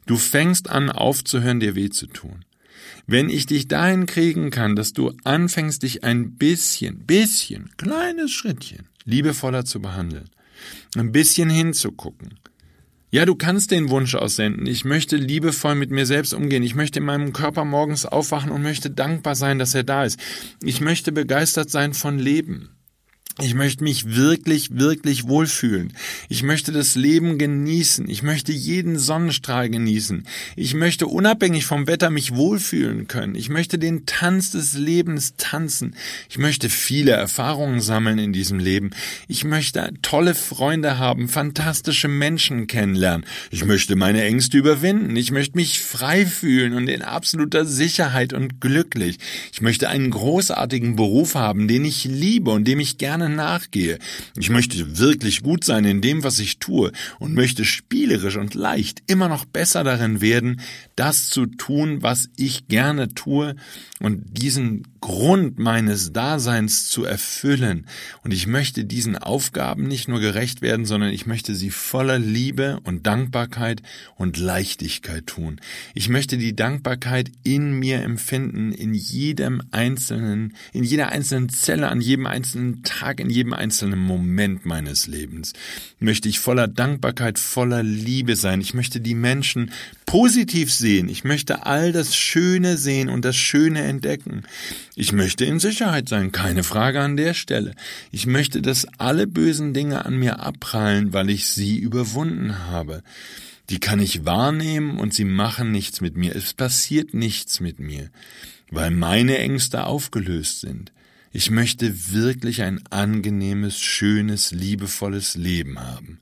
Du 0.05 0.17
fängst 0.17 0.69
an 0.69 0.89
aufzuhören, 0.89 1.59
dir 1.59 1.75
weh 1.75 1.89
zu 1.89 2.07
tun. 2.07 2.43
Wenn 3.07 3.29
ich 3.29 3.45
dich 3.45 3.67
dahin 3.67 4.05
kriegen 4.05 4.51
kann, 4.51 4.75
dass 4.75 4.93
du 4.93 5.13
anfängst, 5.23 5.83
dich 5.83 6.03
ein 6.03 6.35
bisschen, 6.35 7.05
bisschen, 7.05 7.69
kleines 7.77 8.31
Schrittchen 8.31 8.87
liebevoller 9.05 9.65
zu 9.65 9.81
behandeln, 9.81 10.29
ein 10.95 11.11
bisschen 11.11 11.49
hinzugucken. 11.49 12.39
Ja, 13.13 13.25
du 13.25 13.35
kannst 13.35 13.71
den 13.71 13.89
Wunsch 13.89 14.15
aussenden. 14.15 14.67
Ich 14.67 14.85
möchte 14.85 15.17
liebevoll 15.17 15.75
mit 15.75 15.91
mir 15.91 16.05
selbst 16.05 16.33
umgehen. 16.33 16.63
Ich 16.63 16.75
möchte 16.75 16.99
in 16.99 17.05
meinem 17.05 17.33
Körper 17.33 17.65
morgens 17.65 18.05
aufwachen 18.05 18.51
und 18.51 18.61
möchte 18.61 18.89
dankbar 18.89 19.35
sein, 19.35 19.59
dass 19.59 19.75
er 19.75 19.83
da 19.83 20.05
ist. 20.05 20.17
Ich 20.63 20.79
möchte 20.79 21.11
begeistert 21.11 21.69
sein 21.69 21.93
von 21.93 22.19
Leben. 22.19 22.69
Ich 23.39 23.55
möchte 23.55 23.83
mich 23.83 24.15
wirklich, 24.15 24.77
wirklich 24.77 25.27
wohlfühlen. 25.27 25.93
Ich 26.27 26.43
möchte 26.43 26.71
das 26.71 26.95
Leben 26.95 27.37
genießen. 27.37 28.09
Ich 28.09 28.23
möchte 28.23 28.51
jeden 28.51 28.99
Sonnenstrahl 28.99 29.69
genießen. 29.69 30.25
Ich 30.57 30.73
möchte 30.73 31.07
unabhängig 31.07 31.65
vom 31.65 31.87
Wetter 31.87 32.09
mich 32.09 32.35
wohlfühlen 32.35 33.07
können. 33.07 33.35
Ich 33.35 33.49
möchte 33.49 33.79
den 33.79 34.05
Tanz 34.05 34.51
des 34.51 34.73
Lebens 34.73 35.35
tanzen. 35.37 35.95
Ich 36.29 36.37
möchte 36.37 36.69
viele 36.69 37.11
Erfahrungen 37.11 37.79
sammeln 37.79 38.19
in 38.19 38.33
diesem 38.33 38.59
Leben. 38.59 38.91
Ich 39.29 39.45
möchte 39.45 39.91
tolle 40.01 40.35
Freunde 40.35 40.99
haben, 40.99 41.29
fantastische 41.29 42.09
Menschen 42.09 42.67
kennenlernen. 42.67 43.25
Ich 43.49 43.63
möchte 43.63 43.95
meine 43.95 44.23
Ängste 44.23 44.57
überwinden. 44.57 45.15
Ich 45.15 45.31
möchte 45.31 45.57
mich 45.57 45.79
frei 45.79 46.25
fühlen 46.25 46.73
und 46.73 46.89
in 46.89 47.01
absoluter 47.01 47.65
Sicherheit 47.65 48.33
und 48.33 48.59
glücklich. 48.59 49.17
Ich 49.53 49.61
möchte 49.61 49.89
einen 49.89 50.11
großartigen 50.11 50.95
Beruf 50.97 51.35
haben, 51.35 51.67
den 51.67 51.85
ich 51.85 52.03
liebe 52.03 52.51
und 52.51 52.67
dem 52.67 52.79
ich 52.79 52.97
gerne 52.97 53.30
nachgehe. 53.35 53.99
Ich 54.37 54.49
möchte 54.49 54.99
wirklich 54.99 55.43
gut 55.43 55.63
sein 55.63 55.85
in 55.85 56.01
dem, 56.01 56.23
was 56.23 56.39
ich 56.39 56.59
tue 56.59 56.91
und 57.19 57.33
möchte 57.33 57.65
spielerisch 57.65 58.37
und 58.37 58.53
leicht 58.53 59.03
immer 59.07 59.27
noch 59.27 59.45
besser 59.45 59.83
darin 59.83 60.21
werden, 60.21 60.61
das 60.95 61.29
zu 61.29 61.45
tun, 61.45 62.01
was 62.03 62.29
ich 62.37 62.67
gerne 62.67 63.13
tue 63.13 63.55
und 64.01 64.37
diesen 64.37 64.83
Grund 65.01 65.57
meines 65.57 66.13
Daseins 66.13 66.87
zu 66.87 67.05
erfüllen. 67.05 67.87
Und 68.23 68.33
ich 68.33 68.45
möchte 68.45 68.85
diesen 68.85 69.17
Aufgaben 69.17 69.87
nicht 69.87 70.07
nur 70.07 70.19
gerecht 70.19 70.61
werden, 70.61 70.85
sondern 70.85 71.11
ich 71.11 71.25
möchte 71.25 71.55
sie 71.55 71.71
voller 71.71 72.19
Liebe 72.19 72.79
und 72.83 73.07
Dankbarkeit 73.07 73.81
und 74.15 74.37
Leichtigkeit 74.37 75.25
tun. 75.25 75.59
Ich 75.95 76.07
möchte 76.07 76.37
die 76.37 76.55
Dankbarkeit 76.55 77.31
in 77.43 77.73
mir 77.73 78.03
empfinden, 78.03 78.71
in 78.71 78.93
jedem 78.93 79.61
einzelnen, 79.71 80.55
in 80.71 80.83
jeder 80.83 81.09
einzelnen 81.09 81.49
Zelle, 81.49 81.89
an 81.89 81.99
jedem 81.99 82.27
einzelnen 82.27 82.83
Tag, 82.83 83.19
in 83.19 83.29
jedem 83.29 83.53
einzelnen 83.53 83.99
Moment 83.99 84.65
meines 84.65 85.07
Lebens. 85.07 85.53
Möchte 85.99 86.29
ich 86.29 86.39
voller 86.39 86.67
Dankbarkeit, 86.67 87.39
voller 87.39 87.81
Liebe 87.81 88.35
sein. 88.35 88.61
Ich 88.61 88.73
möchte 88.73 89.01
die 89.01 89.15
Menschen 89.15 89.71
positiv 90.05 90.73
sehen. 90.73 91.09
Ich 91.09 91.23
möchte 91.23 91.65
all 91.65 91.91
das 91.91 92.15
Schöne 92.15 92.77
sehen 92.77 93.09
und 93.09 93.25
das 93.25 93.35
Schöne 93.35 93.90
entdecken. 93.91 94.43
Ich 94.95 95.11
möchte 95.13 95.45
in 95.45 95.59
Sicherheit 95.59 96.09
sein, 96.09 96.31
keine 96.31 96.63
Frage 96.63 97.01
an 97.01 97.15
der 97.15 97.35
Stelle. 97.35 97.75
Ich 98.11 98.25
möchte, 98.25 98.63
dass 98.63 98.87
alle 98.97 99.27
bösen 99.27 99.73
Dinge 99.73 100.05
an 100.05 100.17
mir 100.17 100.39
abprallen, 100.39 101.13
weil 101.13 101.29
ich 101.29 101.47
sie 101.47 101.77
überwunden 101.77 102.67
habe. 102.67 103.03
Die 103.69 103.79
kann 103.79 103.99
ich 103.99 104.25
wahrnehmen 104.25 104.99
und 104.99 105.13
sie 105.13 105.25
machen 105.25 105.71
nichts 105.71 106.01
mit 106.01 106.17
mir. 106.17 106.35
Es 106.35 106.53
passiert 106.53 107.13
nichts 107.13 107.59
mit 107.59 107.79
mir, 107.79 108.09
weil 108.69 108.91
meine 108.91 109.37
Ängste 109.37 109.85
aufgelöst 109.85 110.61
sind. 110.61 110.91
Ich 111.31 111.49
möchte 111.49 112.11
wirklich 112.11 112.63
ein 112.63 112.81
angenehmes, 112.89 113.79
schönes, 113.79 114.51
liebevolles 114.51 115.35
Leben 115.35 115.79
haben. 115.79 116.19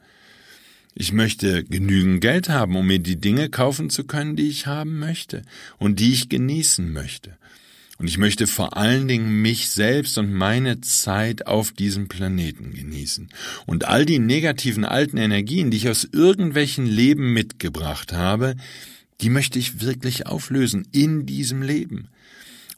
Ich 0.94 1.14
möchte 1.14 1.64
genügend 1.64 2.22
Geld 2.22 2.50
haben, 2.50 2.76
um 2.76 2.86
mir 2.86 3.00
die 3.00 3.16
Dinge 3.16 3.50
kaufen 3.50 3.90
zu 3.90 4.04
können, 4.04 4.36
die 4.36 4.50
ich 4.50 4.68
haben 4.68 5.00
möchte 5.00 5.42
und 5.78 6.00
die 6.00 6.12
ich 6.12 6.30
genießen 6.30 6.92
möchte. 6.92 7.39
Und 8.00 8.08
ich 8.08 8.18
möchte 8.18 8.48
vor 8.48 8.78
allen 8.78 9.10
Dingen 9.10 9.42
mich 9.42 9.70
selbst 9.70 10.18
und 10.18 10.34
meine 10.34 10.80
Zeit 10.80 11.48
auf 11.48 11.74
diesem 11.74 12.08
Planeten 12.08 12.74
genießen. 12.74 13.30
Und 13.66 13.86
all 13.86 14.06
die 14.06 14.20
negativen 14.20 14.86
alten 14.86 15.18
Energien, 15.18 15.70
die 15.70 15.78
ich 15.78 15.90
aus 15.90 16.08
irgendwelchen 16.10 16.86
Leben 16.86 17.34
mitgebracht 17.34 18.14
habe, 18.14 18.56
die 19.20 19.30
möchte 19.30 19.60
ich 19.60 19.82
wirklich 19.82 20.28
auflösen 20.28 20.88
in 20.94 21.26
diesem 21.26 21.62
Leben 21.62 22.08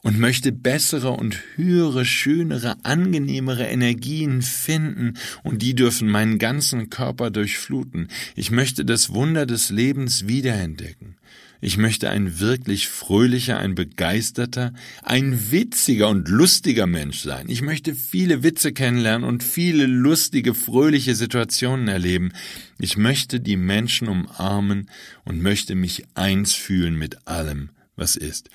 und 0.02 0.18
möchte 0.18 0.50
bessere 0.50 1.12
und 1.12 1.38
höhere, 1.54 2.04
schönere, 2.04 2.76
angenehmere 2.82 3.66
Energien 3.66 4.42
finden 4.42 5.14
und 5.44 5.62
die 5.62 5.74
dürfen 5.74 6.08
meinen 6.08 6.38
ganzen 6.38 6.90
Körper 6.90 7.30
durchfluten. 7.30 8.08
Ich 8.34 8.50
möchte 8.50 8.84
das 8.84 9.14
Wunder 9.14 9.46
des 9.46 9.70
Lebens 9.70 10.26
wiederentdecken. 10.26 11.16
Ich 11.64 11.76
möchte 11.76 12.10
ein 12.10 12.40
wirklich 12.40 12.88
fröhlicher, 12.88 13.56
ein 13.56 13.76
begeisterter, 13.76 14.72
ein 15.04 15.52
witziger 15.52 16.08
und 16.08 16.28
lustiger 16.28 16.88
Mensch 16.88 17.20
sein. 17.20 17.48
Ich 17.48 17.62
möchte 17.62 17.94
viele 17.94 18.42
Witze 18.42 18.72
kennenlernen 18.72 19.22
und 19.22 19.44
viele 19.44 19.86
lustige, 19.86 20.54
fröhliche 20.54 21.14
Situationen 21.14 21.86
erleben. 21.86 22.32
Ich 22.80 22.96
möchte 22.96 23.38
die 23.38 23.56
Menschen 23.56 24.08
umarmen 24.08 24.90
und 25.24 25.40
möchte 25.40 25.76
mich 25.76 26.04
eins 26.14 26.52
fühlen 26.52 26.98
mit 26.98 27.28
allem, 27.28 27.70
was 27.96 28.16
ist. 28.16 28.48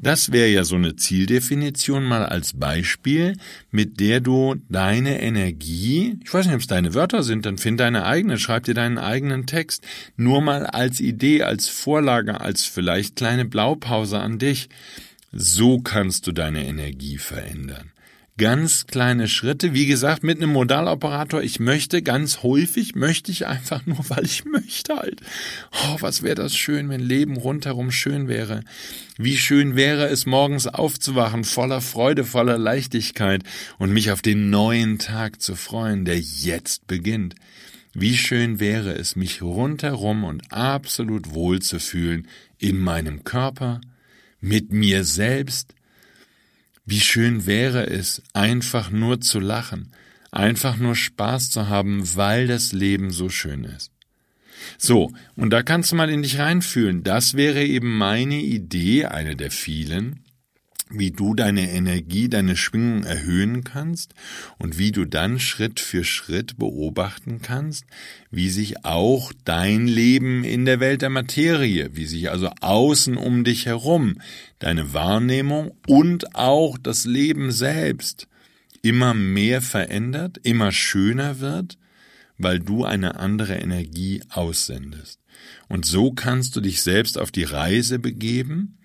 Das 0.00 0.32
wäre 0.32 0.48
ja 0.48 0.64
so 0.64 0.76
eine 0.76 0.96
Zieldefinition 0.96 2.04
mal 2.04 2.24
als 2.24 2.52
Beispiel, 2.52 3.36
mit 3.70 3.98
der 4.00 4.20
du 4.20 4.56
deine 4.68 5.20
Energie, 5.20 6.18
ich 6.22 6.32
weiß 6.32 6.46
nicht, 6.46 6.54
ob 6.54 6.60
es 6.60 6.66
deine 6.66 6.94
Wörter 6.94 7.22
sind, 7.22 7.46
dann 7.46 7.58
find 7.58 7.80
deine 7.80 8.04
eigene, 8.04 8.38
schreib 8.38 8.64
dir 8.64 8.74
deinen 8.74 8.98
eigenen 8.98 9.46
Text, 9.46 9.84
nur 10.16 10.40
mal 10.40 10.66
als 10.66 11.00
Idee, 11.00 11.42
als 11.42 11.68
Vorlage, 11.68 12.40
als 12.40 12.64
vielleicht 12.64 13.16
kleine 13.16 13.44
Blaupause 13.44 14.20
an 14.20 14.38
dich. 14.38 14.68
So 15.32 15.80
kannst 15.80 16.26
du 16.26 16.32
deine 16.32 16.66
Energie 16.66 17.18
verändern 17.18 17.92
ganz 18.38 18.86
kleine 18.86 19.28
Schritte. 19.28 19.72
Wie 19.72 19.86
gesagt, 19.86 20.22
mit 20.22 20.38
einem 20.38 20.52
Modaloperator, 20.52 21.42
ich 21.42 21.58
möchte 21.58 22.02
ganz 22.02 22.42
häufig, 22.42 22.94
möchte 22.94 23.32
ich 23.32 23.46
einfach 23.46 23.86
nur, 23.86 23.98
weil 24.08 24.24
ich 24.24 24.44
möchte 24.44 24.96
halt. 24.96 25.20
Oh, 25.72 25.96
was 26.00 26.22
wäre 26.22 26.34
das 26.34 26.56
schön, 26.56 26.88
wenn 26.88 27.00
Leben 27.00 27.36
rundherum 27.36 27.90
schön 27.90 28.28
wäre. 28.28 28.62
Wie 29.16 29.36
schön 29.36 29.76
wäre 29.76 30.08
es, 30.08 30.26
morgens 30.26 30.66
aufzuwachen, 30.66 31.44
voller 31.44 31.80
Freude, 31.80 32.24
voller 32.24 32.58
Leichtigkeit 32.58 33.42
und 33.78 33.92
mich 33.92 34.10
auf 34.10 34.22
den 34.22 34.50
neuen 34.50 34.98
Tag 34.98 35.40
zu 35.40 35.56
freuen, 35.56 36.04
der 36.04 36.18
jetzt 36.18 36.86
beginnt. 36.86 37.34
Wie 37.94 38.18
schön 38.18 38.60
wäre 38.60 38.92
es, 38.92 39.16
mich 39.16 39.40
rundherum 39.40 40.24
und 40.24 40.52
absolut 40.52 41.32
wohl 41.32 41.62
zu 41.62 41.78
fühlen 41.78 42.28
in 42.58 42.78
meinem 42.78 43.24
Körper, 43.24 43.80
mit 44.38 44.70
mir 44.70 45.04
selbst, 45.04 45.75
wie 46.86 47.00
schön 47.00 47.46
wäre 47.46 47.86
es, 47.88 48.22
einfach 48.32 48.90
nur 48.90 49.20
zu 49.20 49.40
lachen, 49.40 49.92
einfach 50.30 50.76
nur 50.76 50.94
Spaß 50.94 51.50
zu 51.50 51.68
haben, 51.68 52.02
weil 52.14 52.46
das 52.46 52.72
Leben 52.72 53.10
so 53.10 53.28
schön 53.28 53.64
ist. 53.64 53.90
So, 54.78 55.12
und 55.34 55.50
da 55.50 55.62
kannst 55.62 55.92
du 55.92 55.96
mal 55.96 56.10
in 56.10 56.22
dich 56.22 56.38
reinfühlen. 56.38 57.02
Das 57.02 57.34
wäre 57.34 57.64
eben 57.64 57.98
meine 57.98 58.40
Idee, 58.40 59.06
eine 59.06 59.36
der 59.36 59.50
vielen, 59.50 60.20
wie 60.88 61.10
du 61.10 61.34
deine 61.34 61.70
Energie, 61.72 62.28
deine 62.28 62.56
Schwingung 62.56 63.02
erhöhen 63.02 63.64
kannst 63.64 64.14
und 64.58 64.78
wie 64.78 64.92
du 64.92 65.04
dann 65.04 65.40
Schritt 65.40 65.80
für 65.80 66.04
Schritt 66.04 66.58
beobachten 66.58 67.40
kannst, 67.42 67.84
wie 68.30 68.50
sich 68.50 68.84
auch 68.84 69.32
dein 69.44 69.88
Leben 69.88 70.44
in 70.44 70.64
der 70.64 70.78
Welt 70.78 71.02
der 71.02 71.10
Materie, 71.10 71.90
wie 71.94 72.06
sich 72.06 72.30
also 72.30 72.50
außen 72.60 73.16
um 73.16 73.42
dich 73.42 73.66
herum 73.66 74.20
deine 74.60 74.94
Wahrnehmung 74.94 75.72
und 75.88 76.36
auch 76.36 76.78
das 76.78 77.04
Leben 77.04 77.50
selbst 77.50 78.28
immer 78.82 79.12
mehr 79.12 79.62
verändert, 79.62 80.38
immer 80.44 80.70
schöner 80.70 81.40
wird, 81.40 81.78
weil 82.38 82.60
du 82.60 82.84
eine 82.84 83.16
andere 83.16 83.56
Energie 83.56 84.22
aussendest. 84.28 85.18
Und 85.68 85.84
so 85.84 86.12
kannst 86.12 86.54
du 86.54 86.60
dich 86.60 86.82
selbst 86.82 87.18
auf 87.18 87.32
die 87.32 87.44
Reise 87.44 87.98
begeben, 87.98 88.75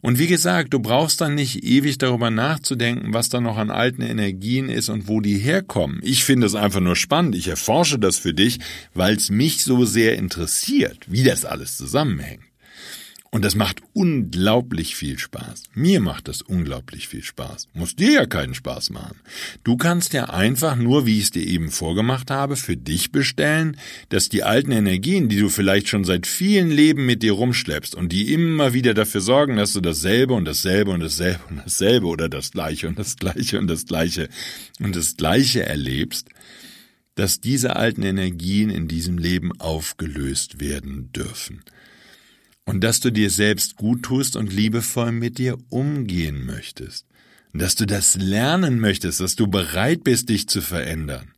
und 0.00 0.18
wie 0.18 0.26
gesagt, 0.26 0.72
du 0.72 0.78
brauchst 0.78 1.20
dann 1.20 1.34
nicht 1.34 1.64
ewig 1.64 1.98
darüber 1.98 2.30
nachzudenken, 2.30 3.12
was 3.12 3.28
da 3.28 3.40
noch 3.40 3.56
an 3.56 3.70
alten 3.70 4.02
Energien 4.02 4.68
ist 4.68 4.88
und 4.88 5.08
wo 5.08 5.20
die 5.20 5.38
herkommen. 5.38 6.00
Ich 6.02 6.24
finde 6.24 6.46
es 6.46 6.54
einfach 6.54 6.80
nur 6.80 6.96
spannend. 6.96 7.34
Ich 7.34 7.48
erforsche 7.48 7.98
das 7.98 8.18
für 8.18 8.34
dich, 8.34 8.58
weil 8.94 9.16
es 9.16 9.30
mich 9.30 9.64
so 9.64 9.84
sehr 9.84 10.16
interessiert, 10.16 10.98
wie 11.06 11.24
das 11.24 11.44
alles 11.44 11.76
zusammenhängt. 11.76 12.47
Und 13.30 13.44
das 13.44 13.54
macht 13.54 13.82
unglaublich 13.92 14.96
viel 14.96 15.18
Spaß. 15.18 15.64
Mir 15.74 16.00
macht 16.00 16.28
das 16.28 16.40
unglaublich 16.40 17.08
viel 17.08 17.22
Spaß. 17.22 17.68
Muss 17.74 17.94
dir 17.94 18.12
ja 18.12 18.26
keinen 18.26 18.54
Spaß 18.54 18.88
machen. 18.88 19.20
Du 19.64 19.76
kannst 19.76 20.14
ja 20.14 20.30
einfach 20.30 20.76
nur, 20.76 21.04
wie 21.04 21.18
ich 21.18 21.24
es 21.24 21.30
dir 21.32 21.46
eben 21.46 21.70
vorgemacht 21.70 22.30
habe, 22.30 22.56
für 22.56 22.78
dich 22.78 23.12
bestellen, 23.12 23.76
dass 24.08 24.30
die 24.30 24.44
alten 24.44 24.72
Energien, 24.72 25.28
die 25.28 25.40
du 25.40 25.50
vielleicht 25.50 25.88
schon 25.88 26.04
seit 26.04 26.26
vielen 26.26 26.70
Leben 26.70 27.04
mit 27.04 27.22
dir 27.22 27.32
rumschleppst 27.32 27.94
und 27.94 28.12
die 28.12 28.32
immer 28.32 28.72
wieder 28.72 28.94
dafür 28.94 29.20
sorgen, 29.20 29.56
dass 29.56 29.74
du 29.74 29.82
dasselbe 29.82 30.32
und 30.32 30.46
dasselbe 30.46 30.90
und 30.90 31.00
dasselbe 31.00 31.44
und 31.50 31.58
dasselbe 31.58 32.06
oder 32.06 32.30
das 32.30 32.50
gleiche 32.50 32.88
und 32.88 32.98
das 32.98 33.16
gleiche 33.16 33.58
und 33.58 33.66
das 33.66 33.84
gleiche 33.84 34.30
und 34.80 34.96
das 34.96 35.18
gleiche 35.18 35.66
erlebst, 35.66 36.30
dass 37.14 37.40
diese 37.40 37.76
alten 37.76 38.04
Energien 38.04 38.70
in 38.70 38.88
diesem 38.88 39.18
Leben 39.18 39.52
aufgelöst 39.60 40.60
werden 40.60 41.12
dürfen 41.12 41.62
und 42.68 42.84
dass 42.84 43.00
du 43.00 43.10
dir 43.10 43.30
selbst 43.30 43.76
gut 43.76 44.02
tust 44.02 44.36
und 44.36 44.52
liebevoll 44.52 45.10
mit 45.10 45.38
dir 45.38 45.56
umgehen 45.70 46.44
möchtest, 46.44 47.06
dass 47.54 47.76
du 47.76 47.86
das 47.86 48.16
lernen 48.16 48.78
möchtest, 48.78 49.20
dass 49.20 49.36
du 49.36 49.46
bereit 49.46 50.04
bist, 50.04 50.28
dich 50.28 50.50
zu 50.50 50.60
verändern, 50.60 51.32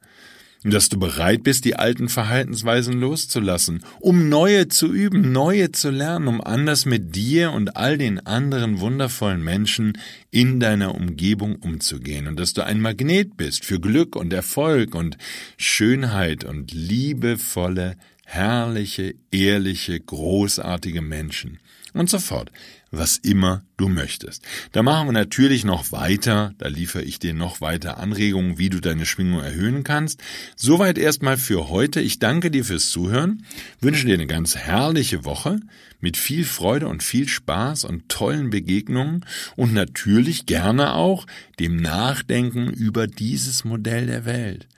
dass 0.65 0.89
du 0.89 0.99
bereit 0.99 1.45
bist, 1.45 1.65
die 1.67 1.77
alten 1.77 2.09
Verhaltensweisen 2.09 2.95
loszulassen, 2.95 3.85
um 4.01 4.29
neue 4.29 4.67
zu 4.67 4.93
üben, 4.93 5.31
neue 5.31 5.71
zu 5.71 5.91
lernen, 5.91 6.27
um 6.27 6.41
anders 6.41 6.85
mit 6.85 7.15
dir 7.15 7.53
und 7.53 7.77
all 7.77 7.97
den 7.97 8.27
anderen 8.27 8.81
wundervollen 8.81 9.45
Menschen 9.45 9.93
in 10.33 10.59
deiner 10.59 10.97
Umgebung 10.97 11.55
umzugehen. 11.55 12.27
Und 12.27 12.41
dass 12.41 12.55
du 12.55 12.65
ein 12.65 12.81
Magnet 12.81 13.37
bist 13.37 13.65
für 13.65 13.79
Glück 13.79 14.17
und 14.17 14.33
Erfolg 14.33 14.97
und 14.97 15.17
Schönheit 15.57 16.43
und 16.43 16.73
liebevolle 16.73 17.97
herrliche, 18.31 19.17
ehrliche, 19.33 19.99
großartige 19.99 21.03
Menschen 21.03 21.59
und 21.95 22.09
so 22.09 22.21
fort, 22.21 22.53
was 22.93 23.17
immer 23.19 23.65
du 23.77 23.89
möchtest. 23.89 24.45
Da 24.71 24.85
machen 24.85 25.09
wir 25.09 25.13
natürlich 25.13 25.65
noch 25.65 25.91
weiter, 25.91 26.55
da 26.59 26.69
liefere 26.69 27.03
ich 27.03 27.19
dir 27.19 27.35
noch 27.35 27.61
weiter 27.61 27.99
Anregungen, 27.99 28.57
wie 28.57 28.71
du 28.71 28.81
deine 28.81 29.05
Schwingung 29.05 29.41
erhöhen 29.41 29.83
kannst. 29.83 30.23
Soweit 30.55 30.97
erstmal 30.97 31.39
für 31.39 31.69
heute. 31.69 32.01
Ich 32.01 32.21
danke 32.21 32.53
dir 32.53 32.65
fürs 32.65 32.91
Zuhören, 32.91 33.45
wünsche 33.81 34.07
dir 34.07 34.15
eine 34.15 34.29
ganz 34.29 34.57
herrliche 34.57 35.25
Woche 35.25 35.59
mit 36.01 36.17
viel 36.17 36.45
Freude 36.45 36.87
und 36.87 37.03
viel 37.03 37.29
Spaß 37.29 37.85
und 37.85 38.09
tollen 38.09 38.51
Begegnungen 38.51 39.25
und 39.57 39.73
natürlich 39.73 40.47
gerne 40.47 40.95
auch 40.95 41.27
dem 41.59 41.77
Nachdenken 41.77 42.71
über 42.71 43.09
dieses 43.09 43.65
Modell 43.65 44.07
der 44.07 44.25
Welt. 44.25 44.69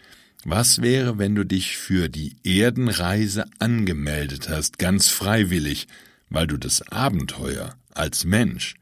Was 0.45 0.83
wäre, 0.83 1.19
wenn 1.19 1.37
du 1.37 1.45
dich 1.45 1.77
für 1.77 2.09
die 2.09 2.35
Erdenreise 2.43 3.45
angemeldet 3.61 4.49
hast, 4.49 4.79
ganz 4.79 5.09
freiwillig, 5.09 5.87
weil 6.31 6.49
du 6.49 6.57
das 6.57 6.83
Abenteuer 6.91 7.77
als 7.95 8.25
Mensch 8.25 8.75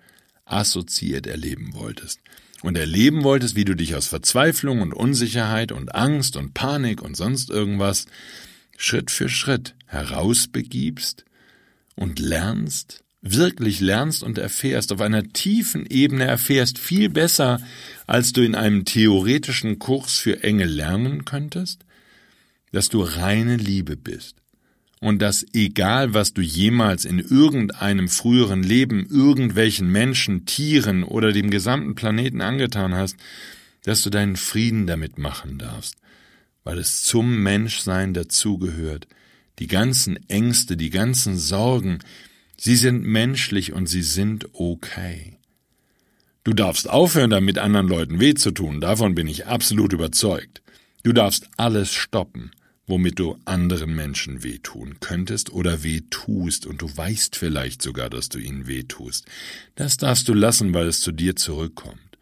assoziiert 0.46 1.26
erleben 1.26 1.74
wolltest? 1.74 2.20
Und 2.62 2.76
erleben 2.76 3.24
wolltest, 3.24 3.56
wie 3.56 3.64
du 3.64 3.74
dich 3.74 3.94
aus 3.94 4.06
Verzweiflung 4.06 4.82
und 4.82 4.92
Unsicherheit 4.92 5.72
und 5.72 5.94
Angst 5.94 6.36
und 6.36 6.52
Panik 6.52 7.02
und 7.02 7.16
sonst 7.16 7.48
irgendwas 7.50 8.06
Schritt 8.76 9.10
für 9.10 9.28
Schritt 9.28 9.74
herausbegibst 9.86 11.24
und 11.94 12.18
lernst, 12.18 13.02
wirklich 13.22 13.80
lernst 13.80 14.22
und 14.22 14.38
erfährst, 14.38 14.92
auf 14.92 15.00
einer 15.00 15.24
tiefen 15.24 15.86
Ebene 15.86 16.24
erfährst, 16.24 16.78
viel 16.78 17.08
besser, 17.10 17.60
als 18.06 18.32
du 18.32 18.42
in 18.42 18.54
einem 18.54 18.84
theoretischen 18.84 19.78
Kurs 19.78 20.18
für 20.18 20.42
Engel 20.42 20.68
lernen 20.68 21.24
könntest, 21.24 21.84
dass 22.72 22.88
du 22.88 23.02
reine 23.02 23.56
Liebe 23.56 23.96
bist. 23.96 24.36
Und 25.02 25.22
dass 25.22 25.46
egal 25.54 26.12
was 26.12 26.34
du 26.34 26.42
jemals 26.42 27.06
in 27.06 27.18
irgendeinem 27.18 28.08
früheren 28.08 28.62
Leben 28.62 29.06
irgendwelchen 29.10 29.90
Menschen, 29.90 30.44
Tieren 30.44 31.04
oder 31.04 31.32
dem 31.32 31.50
gesamten 31.50 31.94
Planeten 31.94 32.42
angetan 32.42 32.94
hast, 32.94 33.16
dass 33.84 34.02
du 34.02 34.10
deinen 34.10 34.36
Frieden 34.36 34.86
damit 34.86 35.16
machen 35.16 35.58
darfst, 35.58 35.96
weil 36.64 36.78
es 36.78 37.02
zum 37.02 37.42
Menschsein 37.42 38.12
dazugehört, 38.12 39.06
die 39.58 39.68
ganzen 39.68 40.18
Ängste, 40.28 40.76
die 40.76 40.90
ganzen 40.90 41.38
Sorgen, 41.38 42.00
Sie 42.62 42.76
sind 42.76 43.04
menschlich 43.04 43.72
und 43.72 43.86
sie 43.86 44.02
sind 44.02 44.50
okay. 44.52 45.38
Du 46.44 46.52
darfst 46.52 46.90
aufhören, 46.90 47.30
damit 47.30 47.56
anderen 47.56 47.88
Leuten 47.88 48.20
weh 48.20 48.34
zu 48.34 48.50
tun, 48.50 48.82
davon 48.82 49.14
bin 49.14 49.28
ich 49.28 49.46
absolut 49.46 49.94
überzeugt. 49.94 50.60
Du 51.02 51.14
darfst 51.14 51.48
alles 51.56 51.90
stoppen, 51.90 52.50
womit 52.86 53.18
du 53.18 53.38
anderen 53.46 53.94
Menschen 53.94 54.42
wehtun 54.42 55.00
könntest 55.00 55.50
oder 55.50 55.82
weh 55.82 56.02
tust, 56.10 56.66
und 56.66 56.82
du 56.82 56.94
weißt 56.94 57.34
vielleicht 57.34 57.80
sogar, 57.80 58.10
dass 58.10 58.28
du 58.28 58.38
ihnen 58.38 58.66
weh 58.66 58.82
tust. 58.82 59.24
Das 59.74 59.96
darfst 59.96 60.28
du 60.28 60.34
lassen, 60.34 60.74
weil 60.74 60.86
es 60.86 61.00
zu 61.00 61.12
dir 61.12 61.36
zurückkommt. 61.36 62.18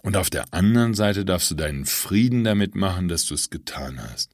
Und 0.00 0.16
auf 0.16 0.30
der 0.30 0.54
anderen 0.54 0.94
Seite 0.94 1.26
darfst 1.26 1.50
du 1.50 1.54
deinen 1.54 1.84
Frieden 1.84 2.44
damit 2.44 2.76
machen, 2.76 3.08
dass 3.08 3.26
du 3.26 3.34
es 3.34 3.50
getan 3.50 4.00
hast. 4.02 4.30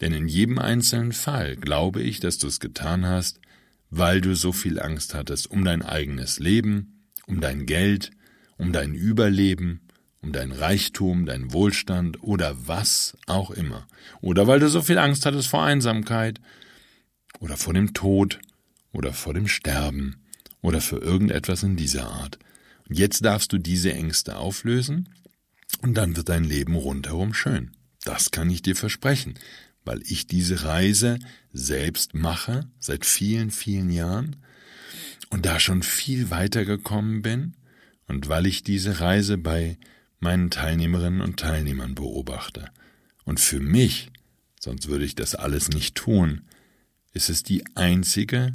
Denn 0.00 0.12
in 0.12 0.26
jedem 0.26 0.58
einzelnen 0.58 1.12
Fall 1.12 1.54
glaube 1.54 2.02
ich, 2.02 2.18
dass 2.18 2.38
du 2.38 2.48
es 2.48 2.58
getan 2.58 3.06
hast, 3.06 3.38
weil 3.94 4.22
du 4.22 4.34
so 4.34 4.52
viel 4.52 4.80
Angst 4.80 5.12
hattest 5.12 5.50
um 5.50 5.66
dein 5.66 5.82
eigenes 5.82 6.38
Leben, 6.38 7.04
um 7.26 7.42
dein 7.42 7.66
Geld, 7.66 8.10
um 8.56 8.72
dein 8.72 8.94
Überleben, 8.94 9.82
um 10.22 10.32
dein 10.32 10.50
Reichtum, 10.50 11.26
dein 11.26 11.52
Wohlstand 11.52 12.22
oder 12.22 12.66
was 12.66 13.18
auch 13.26 13.50
immer. 13.50 13.86
Oder 14.22 14.46
weil 14.46 14.60
du 14.60 14.68
so 14.70 14.80
viel 14.80 14.96
Angst 14.96 15.26
hattest 15.26 15.48
vor 15.48 15.62
Einsamkeit 15.62 16.40
oder 17.38 17.58
vor 17.58 17.74
dem 17.74 17.92
Tod 17.92 18.40
oder 18.92 19.12
vor 19.12 19.34
dem 19.34 19.46
Sterben 19.46 20.22
oder 20.62 20.80
für 20.80 20.96
irgendetwas 20.96 21.62
in 21.62 21.76
dieser 21.76 22.06
Art. 22.06 22.38
Und 22.88 22.98
jetzt 22.98 23.22
darfst 23.22 23.52
du 23.52 23.58
diese 23.58 23.92
Ängste 23.92 24.38
auflösen 24.38 25.10
und 25.82 25.94
dann 25.98 26.16
wird 26.16 26.30
dein 26.30 26.44
Leben 26.44 26.76
rundherum 26.76 27.34
schön. 27.34 27.72
Das 28.04 28.30
kann 28.30 28.48
ich 28.48 28.62
dir 28.62 28.74
versprechen 28.74 29.34
weil 29.84 30.02
ich 30.02 30.26
diese 30.26 30.64
Reise 30.64 31.18
selbst 31.52 32.14
mache 32.14 32.68
seit 32.78 33.04
vielen, 33.04 33.50
vielen 33.50 33.90
Jahren 33.90 34.36
und 35.30 35.46
da 35.46 35.58
schon 35.60 35.82
viel 35.82 36.30
weiter 36.30 36.64
gekommen 36.64 37.22
bin 37.22 37.54
und 38.06 38.28
weil 38.28 38.46
ich 38.46 38.62
diese 38.62 39.00
Reise 39.00 39.38
bei 39.38 39.78
meinen 40.20 40.50
Teilnehmerinnen 40.50 41.20
und 41.20 41.40
Teilnehmern 41.40 41.94
beobachte. 41.94 42.70
Und 43.24 43.40
für 43.40 43.60
mich, 43.60 44.10
sonst 44.60 44.88
würde 44.88 45.04
ich 45.04 45.14
das 45.14 45.34
alles 45.34 45.68
nicht 45.70 45.94
tun, 45.94 46.42
ist 47.12 47.28
es 47.28 47.42
die 47.42 47.64
einzige 47.74 48.52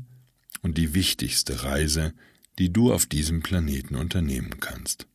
und 0.62 0.78
die 0.78 0.94
wichtigste 0.94 1.64
Reise, 1.64 2.14
die 2.58 2.72
du 2.72 2.94
auf 2.94 3.06
diesem 3.06 3.42
Planeten 3.42 3.96
unternehmen 3.96 4.60
kannst. 4.60 5.08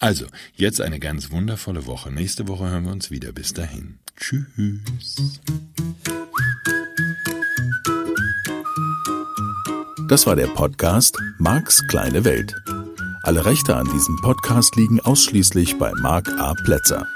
Also, 0.00 0.26
jetzt 0.54 0.80
eine 0.80 0.98
ganz 0.98 1.30
wundervolle 1.30 1.86
Woche. 1.86 2.10
Nächste 2.10 2.48
Woche 2.48 2.68
hören 2.70 2.84
wir 2.84 2.92
uns 2.92 3.10
wieder. 3.10 3.32
Bis 3.32 3.52
dahin. 3.52 3.98
Tschüss. 4.20 5.40
Das 10.08 10.26
war 10.26 10.34
der 10.36 10.46
Podcast 10.48 11.16
Marks 11.38 11.82
kleine 11.88 12.24
Welt. 12.24 12.54
Alle 13.22 13.44
Rechte 13.44 13.76
an 13.76 13.86
diesem 13.92 14.16
Podcast 14.22 14.74
liegen 14.76 14.98
ausschließlich 15.00 15.76
bei 15.78 15.92
Mark 15.94 16.28
A. 16.38 16.54
Plätzer. 16.64 17.06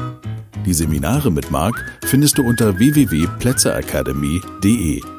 Die 0.66 0.74
Seminare 0.74 1.32
mit 1.32 1.50
Mark 1.52 1.86
findest 2.06 2.38
du 2.38 2.44
unter 2.44 2.78
www.plätzeracademy.de. 2.78 5.17